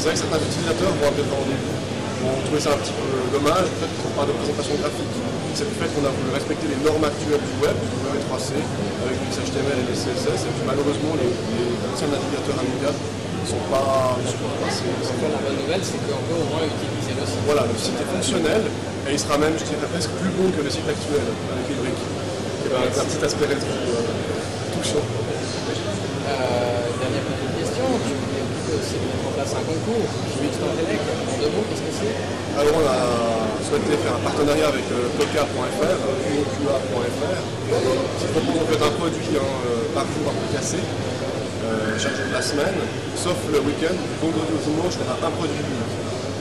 C'est 0.00 0.10
vrai 0.10 0.14
que 0.18 0.22
certains 0.26 0.42
utilisateurs 0.42 0.90
vont 0.98 1.12
peut-être 1.14 1.30
vont 1.30 2.36
trouver 2.50 2.58
ça 2.64 2.74
un 2.74 2.80
petit 2.82 2.96
peu 2.96 3.06
dommage, 3.30 3.68
peut-être 3.78 3.94
parle 4.18 4.28
de 4.32 4.36
présentation 4.40 4.74
graphique. 4.82 5.14
C'est 5.56 5.64
le 5.64 5.72
fait 5.80 5.88
qu'on 5.88 6.04
a 6.04 6.12
voulu 6.12 6.36
respecter 6.36 6.68
les 6.68 6.76
normes 6.84 7.00
actuelles 7.00 7.40
du 7.40 7.56
web, 7.64 7.72
du 7.80 7.88
W3C, 8.04 8.60
avec 8.60 9.16
du 9.24 9.28
HTML 9.32 9.72
et 9.80 9.88
des 9.88 9.96
CSS, 9.96 10.44
et 10.44 10.52
puis 10.52 10.68
malheureusement 10.68 11.16
les, 11.16 11.32
les 11.32 11.72
anciens 11.88 12.12
navigateurs 12.12 12.60
Amiga 12.60 12.92
ne 12.92 13.46
sont 13.48 13.64
pas, 13.72 14.20
sont 14.20 14.36
pas 14.36 14.68
encore 14.68 15.32
la 15.32 15.40
bonne 15.40 15.56
nouvelle, 15.56 15.80
c'est 15.80 15.96
qu'on 16.04 16.20
peut 16.28 16.36
au 16.36 16.44
moins 16.52 16.60
utiliser 16.60 17.16
le 17.16 17.24
site. 17.24 17.40
Voilà, 17.48 17.64
le 17.64 17.72
site 17.72 17.96
est 17.96 18.04
fonctionnel 18.04 18.68
et 19.08 19.16
il 19.16 19.16
sera 19.16 19.40
même, 19.40 19.56
je 19.56 19.64
dirais, 19.64 19.88
presque 19.88 20.12
plus 20.20 20.28
bon 20.36 20.52
que 20.52 20.60
le 20.60 20.68
site 20.68 20.84
actuel 20.84 21.24
avec 21.24 21.64
les 21.72 21.78
briques. 21.80 22.04
Et 22.04 22.68
ben, 22.68 22.76
avec 22.76 22.92
un 22.92 23.08
petit 23.08 23.24
aspect 23.24 23.48
rétro 23.48 23.72
euh, 23.72 24.76
touchant. 24.76 25.08
Euh, 25.08 26.84
dernière 27.00 27.24
petite 27.32 27.54
question, 27.64 27.86
tu 28.04 28.12
voulais 28.12 28.44
aussi 28.76 29.00
mettre 29.00 29.24
en 29.24 29.32
place 29.32 29.56
un 29.56 29.64
concours, 29.64 30.04
en 30.04 30.72
Relec, 30.76 31.00
en 31.00 31.34
deux 31.40 31.48
mots, 31.48 31.64
qu'est-ce 31.72 31.84
que 31.88 31.94
c'est? 31.96 32.12
Alors 32.60 32.76
on 32.76 32.84
a 32.84 33.45
souhaité 33.66 33.98
faire 33.98 34.14
un 34.14 34.22
partenariat 34.22 34.70
avec 34.70 34.86
Coca.fr, 35.18 35.98
QOQA.fr, 36.22 37.40
qui 37.66 38.26
propose 38.30 38.58
en 38.62 38.66
fait 38.70 38.78
un 38.78 38.94
produit 38.94 39.32
hein, 39.34 39.42
euh, 39.42 39.90
par 39.90 40.06
jour 40.06 40.30
cassé. 40.54 40.78
Euh, 40.78 41.98
chaque 41.98 42.14
jour 42.14 42.30
de 42.30 42.36
la 42.38 42.42
semaine, 42.46 42.78
sauf 43.18 43.34
le 43.50 43.58
week-end, 43.66 43.98
vendredi 44.22 44.54
au 44.54 44.62
dimanche, 44.62 44.94
on 45.02 45.08
a 45.10 45.18
un 45.18 45.34
produit. 45.34 45.66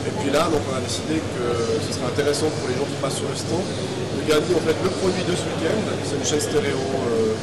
Et 0.06 0.14
puis 0.22 0.30
là, 0.30 0.46
donc, 0.54 0.62
on 0.70 0.78
a 0.78 0.82
décidé 0.86 1.18
que 1.18 1.46
ce 1.82 1.98
serait 1.98 2.06
intéressant 2.06 2.46
pour 2.62 2.70
les 2.70 2.78
gens 2.78 2.86
qui 2.86 3.00
passent 3.02 3.18
sur 3.18 3.26
le 3.26 3.34
stand 3.34 3.66
de 3.66 4.22
garder 4.30 4.54
en 4.54 4.62
fait, 4.62 4.78
le 4.86 4.92
produit 5.02 5.26
de 5.26 5.34
ce 5.34 5.50
week-end. 5.50 5.82
C'est 6.06 6.22
une 6.22 6.28
chaîne 6.30 6.46
stéréo 6.46 6.78
euh, 6.78 7.34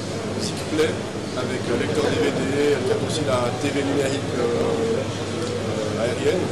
Play 0.71 0.95
avec 1.35 1.62
euh, 1.68 1.81
lecteur 1.83 2.07
DVD, 2.07 2.79
elle 2.79 2.87
capte 2.87 3.03
aussi 3.03 3.27
la 3.27 3.51
TV 3.59 3.83
numérique 3.83 4.31
euh, 4.38 6.07
aérienne. 6.07 6.45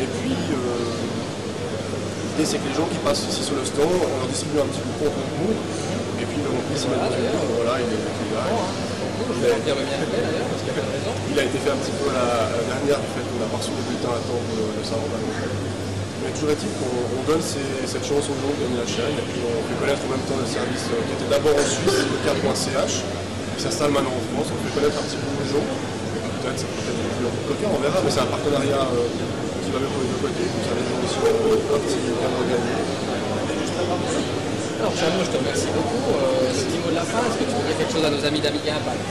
Et 0.00 0.08
puis, 0.16 0.32
l'idée 2.40 2.56
c'est 2.56 2.56
que 2.64 2.68
les 2.72 2.76
gens 2.76 2.88
qui 2.88 2.96
passent 3.04 3.28
ici 3.28 3.44
sur 3.44 3.52
le 3.52 3.64
stand, 3.68 3.84
on 3.84 4.16
leur 4.16 4.28
distribue 4.32 4.64
un 4.64 4.68
petit 4.72 4.80
coupon 4.80 5.12
concours. 5.12 5.60
Et 6.20 6.24
puis, 6.24 6.40
le 6.40 6.48
c'est 6.72 6.88
maintenant. 6.88 7.12
Voilà, 7.60 7.76
il 7.84 7.92
est, 7.92 8.00
il 8.00 8.32
est 8.32 8.36
là. 8.40 8.48
Le 8.48 9.44
y 9.44 9.52
a 9.52 9.76
de. 9.76 9.84
Il 9.84 11.36
a 11.36 11.44
été 11.44 11.58
fait 11.60 11.68
un 11.70 11.76
petit 11.84 11.92
peu 12.00 12.08
la, 12.16 12.48
dernière, 12.64 12.96
du 13.04 13.10
fait 13.12 13.24
qu'on 13.28 13.44
a 13.44 13.48
pas 13.52 13.60
reçu 13.60 13.76
le 13.76 13.84
bulletin 13.84 14.16
à 14.16 14.20
temps 14.24 14.40
pour 14.40 14.56
le, 14.56 14.64
le 14.72 14.84
salon. 14.84 15.04
Mais 16.24 16.32
toujours 16.32 16.52
est-il 16.56 16.72
qu'on 16.80 17.20
on 17.20 17.22
donne 17.28 17.44
ces- 17.44 17.84
cette 17.84 18.04
chance 18.04 18.24
aux 18.28 18.36
gens 18.40 18.52
de 18.52 18.60
gagner 18.60 18.80
la 18.80 18.88
chaîne 18.88 19.16
et 19.16 19.24
puis 19.28 19.40
on 19.44 19.60
fait 19.68 19.76
connaître 19.80 20.04
en 20.04 20.10
même 20.16 20.24
temps 20.28 20.36
le 20.40 20.48
service 20.48 20.84
euh, 20.92 21.00
qui 21.08 21.12
était 21.16 21.30
d'abord 21.32 21.56
en 21.56 21.64
Suisse, 21.64 22.04
le 22.08 22.18
cadre.ch, 22.24 22.92
qui 23.56 23.60
s'installe 23.60 23.92
maintenant 23.92 24.12
en 24.16 24.24
France. 24.32 24.48
On 24.52 24.58
fait 24.64 24.72
connaître 24.80 24.96
un 25.00 25.04
petit 25.08 25.16
peu 25.20 25.28
aux 25.28 25.48
gens. 25.48 25.64
Peut-être 25.64 26.60
ça 26.60 26.68
peut 26.68 26.88
être 26.88 27.04
plus 27.20 27.24
en 27.28 27.34
coquin, 27.48 27.68
on 27.72 27.80
verra, 27.80 27.98
mais 28.04 28.12
c'est 28.12 28.24
un 28.24 28.28
partenariat 28.32 28.84
euh, 28.84 29.39
qui 29.70 29.78
va 29.78 29.86
bien 29.86 29.94
pour 29.94 30.02
les 30.02 30.10
deux 30.10 30.18
côtés. 30.26 30.50
Gagné. 32.50 32.74
Alors 34.80 34.94
Chano, 34.98 35.22
je 35.22 35.30
te 35.30 35.38
remercie 35.38 35.70
beaucoup. 35.70 36.02
Euh, 36.10 36.50
petit 36.50 36.78
mot 36.82 36.90
de 36.90 36.98
la 36.98 37.06
fin, 37.06 37.22
est-ce 37.22 37.38
que 37.38 37.46
tu 37.46 37.54
peux 37.54 37.66
dire 37.70 37.78
quelque 37.78 37.94
chose 37.94 38.02
à 38.02 38.10
nos 38.10 38.22
amis 38.24 38.40
d'Amiga 38.42 38.74
Impact 38.80 39.04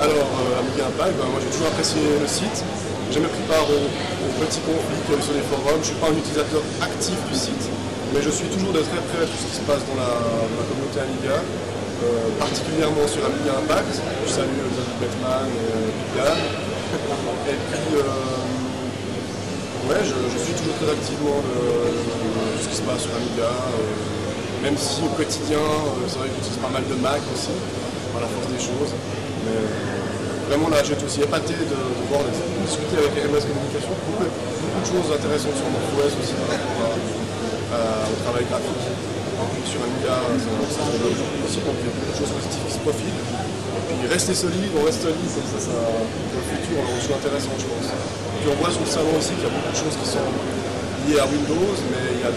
Alors, 0.00 0.30
euh, 0.40 0.60
Amiga 0.64 0.88
Impact, 0.88 1.14
ben, 1.20 1.28
moi 1.28 1.40
j'ai 1.44 1.52
toujours 1.52 1.68
apprécié 1.68 2.00
le 2.16 2.28
site. 2.30 2.64
J'ai 3.10 3.20
jamais 3.20 3.28
pris 3.28 3.44
part 3.44 3.66
aux, 3.68 3.90
aux 3.90 4.32
petits 4.40 4.62
conflits 4.64 5.00
qu'il 5.04 5.12
y 5.12 5.16
a 5.16 5.20
eu 5.20 5.24
sur 5.26 5.36
les 5.36 5.44
forums. 5.50 5.82
Je 5.84 5.90
ne 5.90 5.90
suis 5.92 6.00
pas 6.00 6.08
un 6.08 6.16
utilisateur 6.16 6.62
actif 6.80 7.18
du 7.28 7.36
site, 7.36 7.64
mais 8.14 8.22
je 8.24 8.30
suis 8.32 8.48
toujours 8.48 8.72
de 8.72 8.80
très 8.80 9.02
près 9.12 9.26
tout 9.28 9.36
ce 9.36 9.46
qui 9.52 9.56
se 9.60 9.64
passe 9.68 9.84
dans 9.84 9.98
la, 10.00 10.08
dans 10.48 10.56
la 10.62 10.66
communauté 10.70 11.04
Amiga, 11.04 11.36
euh, 11.44 12.30
particulièrement 12.40 13.04
sur 13.04 13.20
Amiga 13.26 13.58
Impact. 13.66 14.00
Je 14.00 14.30
salue 14.30 14.64
euh, 14.64 14.72
David 14.78 14.96
Bettman 15.02 15.44
et 15.44 15.92
Big 15.92 16.10
Dan. 16.16 16.38
Et 17.50 17.58
puis, 17.58 17.98
ouais, 19.88 20.02
je, 20.04 20.38
suis 20.38 20.54
toujours 20.58 20.76
très 20.76 20.90
activement 20.92 21.40
de 21.40 21.56
ce 22.60 22.68
qui 22.68 22.76
se 22.76 22.82
passe 22.82 23.02
sur 23.06 23.14
Amiga. 23.14 23.48
euh, 23.48 24.10
même 24.60 24.76
si 24.76 25.00
au 25.00 25.12
quotidien, 25.16 25.56
euh, 25.56 26.04
c'est 26.04 26.20
vrai 26.20 26.28
que 26.28 26.36
j'utilise 26.36 26.60
pas 26.60 26.68
mal 26.68 26.84
de 26.84 26.96
Mac 27.00 27.24
aussi, 27.32 27.54
par 28.12 28.20
la 28.20 28.28
force 28.28 28.48
des 28.52 28.60
choses. 28.60 28.92
Mais 29.48 29.56
euh, 29.56 30.52
vraiment 30.52 30.68
là, 30.68 30.84
j'ai 30.84 30.92
aussi 31.00 31.24
épaté 31.24 31.56
de, 31.56 31.78
voir 32.12 32.20
de 32.28 32.32
discuter 32.68 33.00
avec 33.00 33.16
RMS 33.24 33.40
Communication. 33.40 33.94
Beaucoup, 34.04 34.28
beaucoup 34.28 34.80
de 34.84 34.88
choses 34.90 35.08
intéressantes 35.16 35.56
sur 35.56 35.68
MorphOS 35.72 36.12
aussi 36.20 36.34
par 36.36 36.52
rapport 36.52 36.92
au 36.92 38.16
travail 38.20 38.44
graphique. 38.52 38.84
Sur 39.64 39.80
Amiga, 39.80 40.20
c'est 40.36 40.84
un 40.84 40.90
développement 40.92 41.40
aussi, 41.48 41.60
donc 41.64 41.76
il 41.80 41.86
y 41.86 41.88
a 41.88 41.94
beaucoup 41.96 42.12
de 42.12 42.18
choses 42.20 42.32
positives 42.36 42.64
qui 42.68 42.74
se 42.76 42.82
profilent. 42.84 43.16
Et 43.16 43.94
puis 43.96 44.06
rester 44.12 44.34
solide, 44.36 44.68
on 44.76 44.84
reste 44.84 45.00
solide, 45.00 45.30
comme 45.32 45.48
ça, 45.48 45.58
ça, 45.64 45.72
pour 45.72 46.36
le 46.36 46.44
futur, 46.44 46.76
on 46.76 46.92
aussi 46.92 47.08
intéressant, 47.08 47.56
je 47.56 47.64
pense. 47.64 47.88
Puis 48.40 48.48
on 48.48 48.56
voit 48.56 48.72
sur 48.72 48.80
le 48.80 48.90
salon 48.90 49.12
aussi 49.18 49.32
qu'il 49.36 49.44
y 49.44 49.50
a 49.50 49.52
beaucoup 49.52 49.72
de 49.72 49.76
choses 49.76 49.96
qui 50.00 50.08
sont 50.08 50.28
liées 51.06 51.20
à 51.20 51.26
Windows, 51.28 51.76
mais 51.92 52.04
il 52.16 52.20
y 52.24 52.28
a 52.28 52.32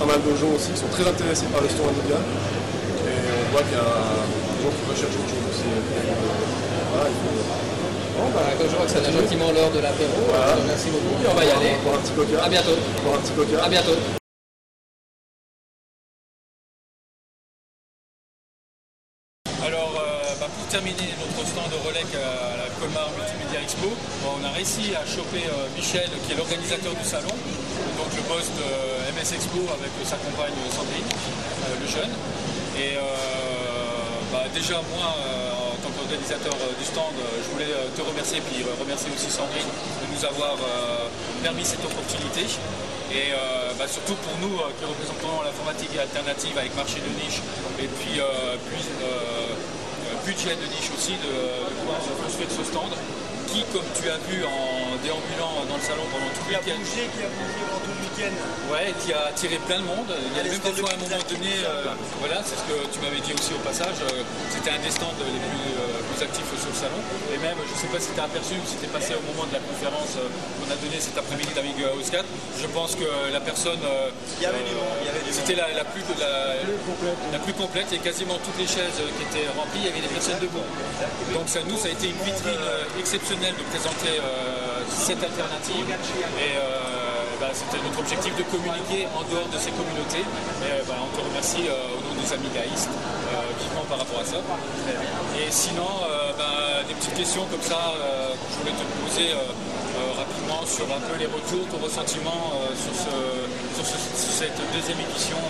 pas 0.00 0.06
mal 0.08 0.20
de 0.24 0.32
gens 0.36 0.52
aussi 0.56 0.72
qui 0.72 0.80
sont 0.80 0.92
très 0.92 1.04
intéressés 1.04 1.46
par 1.52 1.60
le 1.60 1.68
store. 1.68 1.92
Et 1.92 2.16
on 2.16 3.44
voit 3.52 3.62
qu'il 3.68 3.76
y 3.76 3.80
a 3.80 3.84
des 3.84 4.60
gens 4.64 4.72
qui 4.72 4.84
recherchent 4.88 5.18
autre 5.20 5.28
chose 5.32 5.44
aussi. 5.52 5.68
Voilà, 5.68 7.06
il 7.12 7.18
faut 7.20 7.36
Bon, 8.16 8.30
bah, 8.32 8.40
comme 8.56 8.66
je 8.70 8.76
vois 8.76 8.86
que 8.86 8.92
ça 8.92 8.98
a 9.04 9.12
gentiment 9.12 9.52
l'heure 9.52 9.70
de 9.70 9.80
l'apéro, 9.80 10.08
Voilà. 10.28 10.56
remercie 10.56 10.88
beaucoup. 10.88 11.20
On 11.30 11.34
va 11.34 11.44
y 11.44 11.50
aller. 11.50 11.76
boire 11.84 11.96
un 11.96 11.98
petit 12.00 12.12
coca. 12.16 12.44
À 12.44 12.48
bientôt. 12.48 12.76
Boire 13.04 13.16
un 13.16 13.20
petit 13.20 13.32
coca. 13.32 13.62
À 13.64 13.68
bientôt. 13.68 13.92
Réussi 24.66 24.94
à 24.96 25.06
choper 25.06 25.46
euh, 25.46 25.68
Michel, 25.76 26.10
qui 26.26 26.32
est 26.32 26.36
l'organisateur 26.36 26.90
du 26.90 27.06
salon, 27.06 27.30
donc 27.30 28.10
le 28.18 28.22
boss 28.26 28.50
de 28.58 28.66
euh, 28.66 29.14
MS 29.14 29.38
Expo 29.38 29.62
avec 29.70 29.94
sa 30.02 30.18
compagne 30.18 30.58
Sandrine, 30.74 31.06
euh, 31.06 31.78
le 31.78 31.86
jeune. 31.86 32.10
Et 32.74 32.98
bah, 34.32 34.44
déjà, 34.52 34.82
moi, 34.92 35.08
en 35.08 35.76
tant 35.80 35.88
qu'organisateur 35.96 36.52
du 36.52 36.84
stand, 36.84 37.16
je 37.16 37.48
voulais 37.54 37.72
te 37.96 38.02
remercier, 38.02 38.42
puis 38.44 38.60
remercier 38.78 39.08
aussi 39.16 39.30
Sandrine 39.32 39.64
de 39.64 40.06
nous 40.12 40.22
avoir 40.26 40.60
permis 41.42 41.64
cette 41.64 41.80
opportunité. 41.80 42.44
Et 43.08 43.32
bah, 43.78 43.88
surtout 43.88 44.12
pour 44.20 44.36
nous 44.44 44.60
qui 44.76 44.84
représentons 44.84 45.40
l'informatique 45.40 45.96
alternative 45.96 46.58
avec 46.58 46.76
marché 46.76 47.00
de 47.00 47.08
niche 47.16 47.40
et 47.80 47.88
puis, 47.88 48.20
budget 50.26 50.58
de 50.58 50.66
niche 50.68 50.90
aussi 50.92 51.16
de, 51.16 51.32
de 51.32 51.72
pouvoir 51.80 51.96
construire 52.20 52.50
ce 52.52 52.64
stand 52.66 52.92
comme 53.72 53.82
tu 53.94 54.08
as 54.08 54.18
vu 54.28 54.44
en 54.44 54.85
déambulant 55.02 55.64
dans 55.68 55.76
le 55.76 55.84
salon 55.84 56.04
pendant 56.12 56.30
tout 56.32 56.44
le 56.48 56.56
week-end, 56.56 56.78
Bougé, 56.78 57.04
qui 57.12 57.20
a 57.24 57.30
bougé 57.30 57.60
pendant 57.66 57.82
tout 57.84 57.94
le 57.96 58.02
week-end. 58.06 58.34
Ouais, 58.72 58.88
qui 59.02 59.10
a 59.12 59.30
attiré 59.32 59.56
plein 59.66 59.80
de 59.80 59.86
monde. 59.86 60.10
Il 60.10 60.34
y 60.36 60.40
a 60.40 60.44
même 60.44 60.60
parfois 60.60 60.90
à 60.90 60.94
un 60.94 61.00
moment 61.02 61.22
donné, 61.26 61.54
euh, 61.64 61.92
voilà, 62.20 62.42
c'est 62.44 62.58
ce 62.58 62.64
que 62.66 62.76
tu 62.90 62.98
m'avais 63.04 63.20
dit 63.20 63.32
aussi 63.34 63.52
au 63.54 63.62
passage, 63.62 63.98
euh, 64.02 64.22
c'était 64.50 64.72
un 64.72 64.80
des 64.82 64.90
stands 64.90 65.14
les 65.20 65.42
plus, 65.42 65.66
euh, 65.76 66.00
plus 66.12 66.20
actifs 66.24 66.50
sur 66.56 66.70
le 66.72 66.78
salon. 66.78 67.00
Et 67.32 67.38
même, 67.38 67.58
je 67.62 67.72
ne 67.72 67.80
sais 67.80 67.90
pas 67.92 68.00
si 68.00 68.10
tu 68.14 68.20
as 68.20 68.26
aperçu 68.26 68.54
ou 68.56 68.64
si 68.66 68.76
tu 68.80 68.84
es 68.86 68.92
passé 68.92 69.14
au 69.14 69.24
moment 69.30 69.46
de 69.46 69.54
la 69.54 69.62
conférence 69.62 70.16
qu'on 70.18 70.68
a 70.70 70.76
donnée 70.80 71.00
cet 71.00 71.16
après-midi 71.18 71.52
House 71.86 72.10
4, 72.10 72.24
je 72.58 72.68
pense 72.72 72.96
que 72.96 73.06
la 73.32 73.40
personne. 73.40 73.80
Il 74.38 74.42
y 74.42 74.46
avait 74.46 74.64
du 74.64 74.74
monde, 74.74 74.96
il 75.02 75.06
y 75.06 75.10
avait 75.12 75.24
du 75.24 75.32
C'était 75.32 75.54
la, 75.54 75.68
la 75.72 75.84
plus, 75.84 76.02
la, 76.18 76.60
la 77.32 77.38
plus 77.38 77.52
complète 77.52 77.92
et 77.92 77.98
quasiment 77.98 78.38
toutes 78.42 78.58
les 78.58 78.66
chaises 78.66 78.98
qui 78.98 79.22
étaient 79.28 79.48
remplies, 79.56 79.84
il 79.84 79.88
y 79.88 79.92
avait 79.92 80.04
des 80.04 80.12
personnes 80.12 80.40
debout. 80.40 80.64
Donc 81.32 81.48
ça, 81.48 81.60
nous, 81.68 81.76
ça 81.76 81.88
a 81.88 81.92
été 81.92 82.08
une 82.08 82.22
vitrine 82.24 82.64
exceptionnelle 82.98 83.54
de 83.54 83.64
présenter 83.70 84.20
cette 84.90 85.22
alternative. 85.22 85.86
Et 86.38 86.56
euh, 86.56 87.40
bah, 87.40 87.50
c'était 87.52 87.82
notre 87.82 87.98
objectif 88.00 88.34
de 88.36 88.42
communiquer 88.44 89.06
en 89.14 89.22
dehors 89.28 89.48
de 89.52 89.58
ces 89.58 89.70
communautés. 89.72 90.24
Euh, 90.64 90.80
bah, 90.88 90.96
on 91.02 91.10
te 91.16 91.20
remercie 91.22 91.68
euh, 91.68 91.96
au 91.96 92.00
nom 92.06 92.14
des 92.20 92.32
amigaïstes 92.32 92.90
euh, 92.90 93.34
vivement 93.60 93.84
par 93.88 93.98
rapport 93.98 94.20
à 94.20 94.24
ça. 94.24 94.38
Et 95.36 95.50
sinon, 95.50 95.88
bah, 96.38 96.82
des 96.88 96.94
petites 96.94 97.14
questions 97.14 97.44
comme 97.50 97.62
ça 97.62 97.92
que 97.92 98.46
je 98.52 98.56
voulais 98.60 98.76
te 98.76 98.86
poser. 99.04 99.30
rapidement 100.16 100.60
sur 100.66 100.84
un 100.92 101.00
peu 101.08 101.16
les 101.18 101.26
retours, 101.26 101.64
ton 101.72 101.80
ressentiment 101.82 102.52
sur, 102.76 102.92
ce- 102.94 103.44
sur 103.76 103.84
ce- 103.84 104.12
sur 104.24 104.32
cette 104.44 104.58
deuxième 104.72 105.00
édition, 105.00 105.40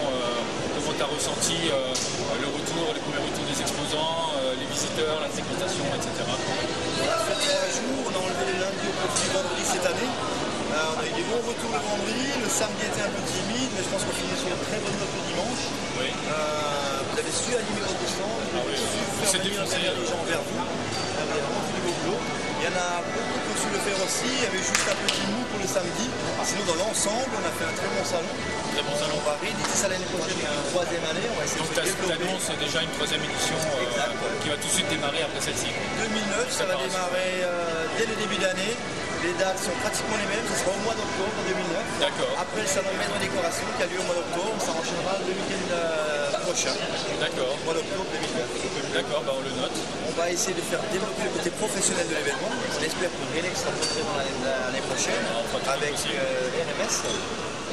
tu 0.97 1.03
as 1.05 1.13
ressenti 1.13 1.69
euh, 1.69 1.93
le 2.41 2.49
retour, 2.49 2.89
les 2.97 3.03
premiers 3.05 3.21
retours 3.21 3.45
des 3.45 3.61
exposants, 3.61 4.33
euh, 4.41 4.57
les 4.57 4.65
visiteurs, 4.65 5.21
la 5.21 5.29
ségrégation, 5.29 5.85
etc. 5.93 6.09
On 6.25 7.09
a 7.13 7.21
fait 7.21 7.37
trois 7.37 7.69
jours, 7.69 8.01
on 8.09 8.13
a 8.17 8.21
enlevé 8.25 8.45
les 8.49 8.59
lundis 8.65 8.89
au 8.89 8.97
profit 8.97 9.29
du 9.29 9.31
vendredi 9.37 9.65
cette 9.69 9.85
année. 9.85 10.09
Euh, 10.09 10.97
on 10.97 10.99
a 11.01 11.05
eu 11.05 11.13
des 11.13 11.27
bons 11.29 11.45
retours 11.45 11.69
le 11.69 11.83
vendredi, 11.85 12.27
le 12.41 12.49
samedi 12.49 12.89
était 12.89 13.05
un 13.05 13.13
peu 13.13 13.23
timide, 13.29 13.71
mais 13.77 13.85
je 13.85 13.91
pense 13.93 14.03
qu'on 14.09 14.17
finit 14.17 14.41
sur 14.41 14.49
une 14.49 14.65
très 14.65 14.81
bonne 14.81 14.97
note 14.97 15.13
le 15.13 15.25
dimanche. 15.29 15.65
Oui. 16.01 16.09
Vous 16.17 17.17
avez 17.21 17.33
su 17.33 17.51
animer 17.53 17.83
votre 17.85 18.09
stand, 18.09 18.41
vous 18.49 18.57
avez 18.57 18.81
su 18.81 19.01
faire 19.21 19.69
venir 19.69 19.93
les 20.01 20.07
gens 20.09 20.23
vers 20.25 20.43
vous. 20.49 20.65
Vous 20.65 21.17
avez 21.21 21.41
vraiment 21.45 21.65
fait 21.69 21.77
du 21.77 21.83
beau 21.85 21.93
boulot. 21.93 22.21
Il 22.67 22.75
y 22.75 22.75
en 22.75 22.83
a 22.83 22.99
beaucoup 22.99 23.39
qui 23.47 23.51
ont 23.55 23.59
su 23.63 23.69
le 23.71 23.79
faire 23.79 23.95
aussi, 24.03 24.27
il 24.27 24.43
y 24.43 24.49
avait 24.51 24.59
juste 24.59 24.83
un 24.91 24.99
petit 25.07 25.23
mou 25.31 25.39
pour 25.55 25.63
le 25.63 25.71
samedi. 25.71 26.11
Sinon 26.43 26.67
dans 26.67 26.79
l'ensemble, 26.83 27.31
on 27.39 27.45
a 27.47 27.53
fait 27.55 27.63
un 27.63 27.77
très 27.79 27.87
bon 27.87 28.03
salon. 28.03 28.27
Très 28.75 28.83
bon 28.83 28.91
salon. 28.99 29.23
On 29.23 29.27
va 29.31 29.39
rééditer 29.39 29.71
ça 29.71 29.87
l'année 29.87 30.11
prochaine, 30.11 30.35
une 30.43 30.67
troisième 30.75 31.07
année, 31.07 31.31
on 31.31 31.39
va 31.39 31.47
essayer 31.47 31.63
Donc 31.63 31.71
tu 31.71 32.11
annonces 32.11 32.51
déjà 32.59 32.83
une 32.83 32.91
troisième 32.99 33.23
édition 33.23 33.55
euh, 33.55 34.43
qui 34.43 34.51
va 34.51 34.59
tout 34.59 34.67
de 34.67 34.75
suite 34.83 34.91
démarrer 34.91 35.23
après 35.23 35.39
celle-ci. 35.47 35.71
2009, 35.71 36.51
ça 36.51 36.67
va 36.67 36.75
démarrer 36.75 37.47
euh, 37.47 37.87
dès 38.03 38.11
le 38.11 38.19
début 38.19 38.43
d'année. 38.43 38.75
Les 39.23 39.31
dates 39.39 39.63
sont 39.63 39.75
pratiquement 39.87 40.19
les 40.19 40.27
mêmes, 40.27 40.43
ce 40.51 40.59
sera 40.59 40.75
au 40.75 40.83
mois 40.83 40.99
d'octobre 40.99 41.39
2009. 41.47 42.03
D'accord. 42.03 42.35
Après 42.35 42.67
le 42.67 42.71
salon 42.71 42.91
Maison 42.99 43.15
Décoration 43.23 43.67
qui 43.79 43.83
a 43.83 43.87
lieu 43.87 44.03
au 44.03 44.07
mois 44.11 44.19
d'octobre, 44.19 44.59
ça 44.59 44.75
enchaînera 44.75 45.23
le 45.23 45.31
week-end 45.39 45.67
euh, 45.71 46.35
prochain, 46.51 46.75
D'accord, 47.23 47.55
mois 47.63 47.79
d'octobre 47.79 48.11
2009. 48.11 48.91
d'accord, 48.91 49.23
bah 49.23 49.39
on 49.39 49.43
le 49.47 49.55
note. 49.55 49.79
On 50.17 50.25
va 50.25 50.31
essayer 50.33 50.57
de 50.57 50.65
faire 50.65 50.81
développer 50.89 51.29
le 51.29 51.33
côté 51.37 51.51
professionnel 51.61 52.09
de 52.09 52.17
l'événement. 52.17 52.49
On 52.49 52.81
espère 52.81 53.13
que 53.13 53.25
Renex 53.37 53.53
sera 53.61 53.69
présent 53.77 54.17
l'année 54.17 54.33
l'année 54.49 54.85
prochaine 54.89 55.21
avec 55.21 55.93
euh, 56.09 56.65
RMS. 56.65 56.97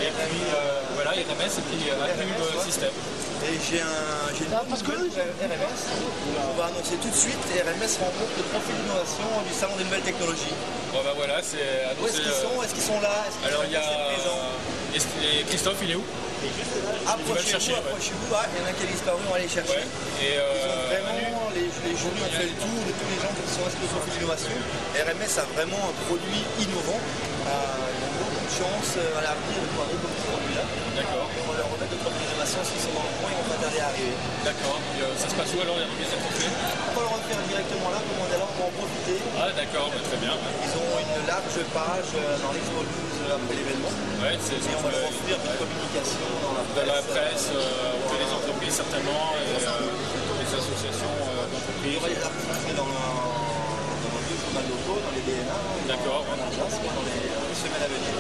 Et 0.04 0.12
puis 0.12 0.44
euh, 0.52 0.84
voilà, 1.00 1.16
RMS 1.24 1.54
et 1.56 1.64
puis 1.72 1.88
euh, 1.88 2.04
RMS, 2.04 2.44
ouais. 2.44 2.68
System. 2.68 2.92
Et 3.48 3.56
j'ai 3.64 3.80
un, 3.80 4.28
j'ai 4.36 4.44
une 4.44 4.52
bonne 4.52 5.08
nouvelle 5.08 5.24
pour 5.40 5.40
RMS. 5.40 5.80
On 6.36 6.56
va 6.60 6.66
annoncer 6.68 7.00
tout 7.00 7.08
de 7.08 7.16
suite. 7.16 7.40
RMS 7.48 7.94
rencontre 8.04 8.36
le 8.36 8.44
profil 8.52 8.76
d'innovation 8.76 9.24
du 9.48 9.54
Salon 9.56 9.80
des 9.80 9.88
Nouvelles 9.88 10.04
Technologies. 10.04 10.56
Bon 10.92 11.00
bah 11.00 11.16
voilà, 11.16 11.40
c'est 11.40 11.64
Où 11.96 12.04
est-ce 12.12 12.20
qu'ils 12.20 12.28
euh, 12.28 12.44
sont? 12.44 12.60
Est-ce 12.60 12.76
qu'ils 12.76 12.84
sont 12.92 13.00
là? 13.00 13.24
Est-ce 13.24 13.40
qu'ils 13.40 13.56
Alors 13.56 13.64
sont 13.64 13.72
il 13.72 13.80
y 13.80 13.80
a. 13.80 13.88
présents? 14.20 14.44
Et 14.92 15.00
et 15.00 15.44
Christophe, 15.48 15.80
il 15.80 15.92
est 15.92 15.96
où? 15.96 16.04
Approchez-vous, 17.08 17.80
approchez-vous. 17.80 18.36
Ah, 18.36 18.46
il 18.52 18.60
y 18.60 18.66
en 18.66 18.68
a 18.68 18.74
qui 18.76 18.84
est 18.84 18.92
disparu, 18.92 19.16
on 19.28 19.32
va 19.32 19.36
aller 19.40 19.48
les 19.48 19.54
chercher. 19.54 19.80
Ouais. 19.80 20.28
Et 20.28 20.36
Les, 21.54 21.70
les 21.70 21.94
jurys 21.94 22.18
ont 22.18 22.34
fait 22.34 22.50
le 22.50 22.58
tour 22.58 22.82
de 22.82 22.94
tous 22.98 23.10
les 23.14 23.20
gens 23.22 23.30
qui 23.30 23.46
sont 23.46 23.62
inscrits 23.62 23.86
au 23.86 23.94
profil 23.94 24.14
d'innovation. 24.18 24.58
RMS 24.98 25.34
a 25.38 25.46
vraiment 25.54 25.82
un 25.86 25.96
produit 26.10 26.42
innovant. 26.58 26.98
Euh, 26.98 27.94
beaucoup 28.18 28.42
de 28.42 28.54
chance 28.58 28.98
euh, 28.98 29.20
à 29.20 29.22
l'avenir 29.22 29.62
de 29.62 29.68
pouvoir 29.70 29.86
comme 29.94 30.18
ce 30.18 30.26
produit-là. 30.34 30.66
D'accord. 30.98 31.30
Et 31.30 31.40
on 31.46 31.48
va 31.54 31.56
leur 31.62 31.70
remettre 31.70 31.94
d'autres 31.94 32.10
d'innovation 32.10 32.58
s'ils 32.66 32.82
sont 32.82 32.96
dans 32.98 33.06
le 33.06 33.14
coin, 33.22 33.30
ils 33.30 33.38
vont 33.38 33.50
pas 33.54 33.60
tarder 33.62 33.82
à 33.86 33.94
arriver. 33.94 34.18
D'accord. 34.42 34.82
Et, 34.82 35.06
euh, 35.06 35.14
ça 35.14 35.28
se 35.30 35.36
passe 35.38 35.52
où 35.54 35.60
alors 35.62 35.78
les 35.78 35.86
remises 35.86 36.10
de 36.10 36.18
trophées 36.26 36.50
On 36.50 36.94
va 36.98 37.02
le 37.06 37.12
refaire 37.22 37.42
directement 37.46 37.90
là, 37.94 38.00
comme 38.02 38.18
on 38.18 38.30
est 38.34 38.40
là, 38.42 38.48
on 38.50 38.58
va 38.58 38.66
en 38.66 38.74
profiter. 38.74 39.18
Ah 39.38 39.52
d'accord, 39.54 39.88
bah, 39.94 40.02
très 40.10 40.20
bien. 40.26 40.34
Ils 40.34 40.74
ont 40.74 40.94
une 41.06 41.22
large 41.30 41.60
page 41.70 42.12
euh, 42.18 42.42
dans 42.42 42.50
l'Expo 42.50 42.82
News 42.82 43.30
après 43.30 43.54
l'événement. 43.62 43.94
Ouais, 44.26 44.42
c'est 44.42 44.58
Et 44.58 44.74
on 44.74 44.82
va 44.82 44.90
leur 44.90 45.06
offrir 45.06 45.38
une 45.38 45.54
communication 45.62 46.26
dans 46.42 46.54
la 46.58 46.64
dans 46.66 46.88
la 46.98 47.02
presse. 47.06 47.54
presse, 47.54 47.54
auprès 47.54 48.18
des 48.26 48.32
entreprises 48.34 48.76
certainement, 48.82 49.38
et 49.38 49.46
les 49.54 50.23
associations 50.58 51.14
euh, 51.20 51.46
Il 51.86 51.94
y 51.94 51.98
d'entreprises. 51.98 51.98
aura 51.98 52.10
des 52.14 52.22
articles 52.24 52.76
dans, 52.78 52.90
le- 52.90 52.94
dans 54.04 54.12
nos 54.14 54.24
deux 54.30 54.38
journaux 54.42 54.66
locaux, 54.70 55.00
dans 55.04 55.14
les 55.18 55.24
DNA, 55.26 55.58
D'accord. 55.90 56.24
en 56.30 56.38
Alsace, 56.40 56.78
dans 56.84 57.06
les, 57.08 57.20
les 57.28 57.58
semaines 57.58 57.84
à 57.84 57.90
venir. 57.90 58.14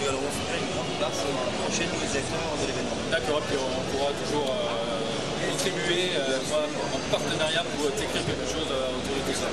Et 0.00 0.06
alors 0.08 0.22
on 0.24 0.32
fera 0.32 0.54
une 0.56 0.70
grande 0.74 0.92
place 1.00 1.18
dans 1.24 1.44
la 1.44 1.52
prochaine 1.60 1.90
newsletter 1.92 2.42
de 2.60 2.64
l'événement. 2.70 2.98
D'accord, 3.12 3.40
puis 3.48 3.58
on 3.60 3.82
pourra 3.92 4.10
toujours 4.22 4.48
euh, 4.48 5.50
contribuer 5.50 6.14
euh, 6.16 6.40
en 6.94 7.00
partenariat 7.12 7.64
pour 7.74 7.90
écrire 7.90 8.10
quelque 8.24 8.46
chose 8.48 8.68
euh, 8.70 8.96
autour 8.96 9.14
de 9.18 9.22
tout 9.28 9.36
ça. 9.38 9.48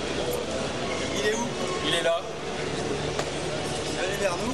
Il 1.20 1.24
est 1.28 1.36
où? 1.36 1.46
Il 1.88 1.94
est 1.96 2.04
là, 2.06 2.22
Vers 4.20 4.36
nous. 4.42 4.54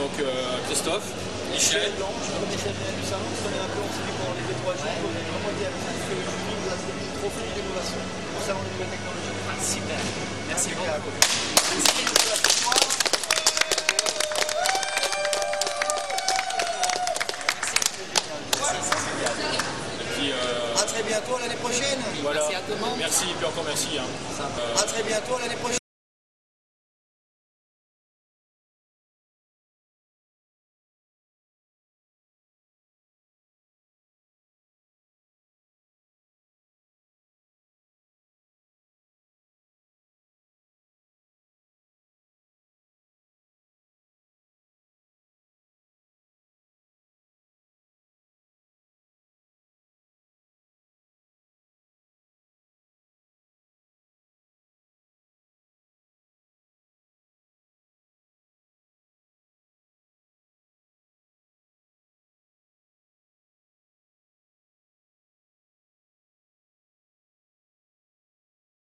donc 0.00 0.14
euh, 0.20 0.32
Christophe, 0.66 1.04
Michel. 1.52 1.80
Michel 1.84 1.92
Blanc, 2.00 2.12
je 2.24 2.32
connais 2.32 2.56
Michel 2.56 2.72
du 2.72 3.04
salon, 3.04 3.28
je 3.28 3.40
connais 3.44 3.60
un 3.60 3.68
peu, 3.68 3.80
on 3.84 3.90
s'est 3.92 4.04
vu 4.08 4.12
pendant 4.16 4.34
les 4.40 4.44
deux 4.48 4.56
trois 4.64 4.72
jours. 4.72 4.88
On 4.88 5.12
est 5.12 5.26
vraiment 5.28 5.50
été 5.52 5.64
avec 5.68 5.82
le 6.08 6.16
jury 6.16 6.54
de 6.56 6.66
la 6.72 6.78
série 6.80 7.08
Trophée 7.20 7.48
d'innovation 7.52 8.00
au 8.00 8.40
salon 8.40 8.60
des 8.64 8.72
nouvelles 8.72 8.92
technologies. 8.96 9.36
Super. 9.60 10.00
Merci. 10.48 10.70
Et 18.82 20.04
puis 20.18 20.30
euh, 20.32 20.80
À 20.80 20.84
très 20.84 21.02
bientôt 21.02 21.38
l'année 21.40 21.54
prochaine. 21.56 21.98
voilà. 22.22 22.40
Merci 22.40 22.54
à 22.54 22.60
tout 22.60 22.72
le 22.72 22.80
monde. 22.80 22.96
Merci, 22.98 23.24
puis 23.36 23.46
encore 23.46 23.64
merci. 23.64 23.88
hein. 23.98 24.44
À 24.78 24.82
très 24.84 25.02
bientôt 25.02 25.38
l'année 25.40 25.56
prochaine. 25.56 25.81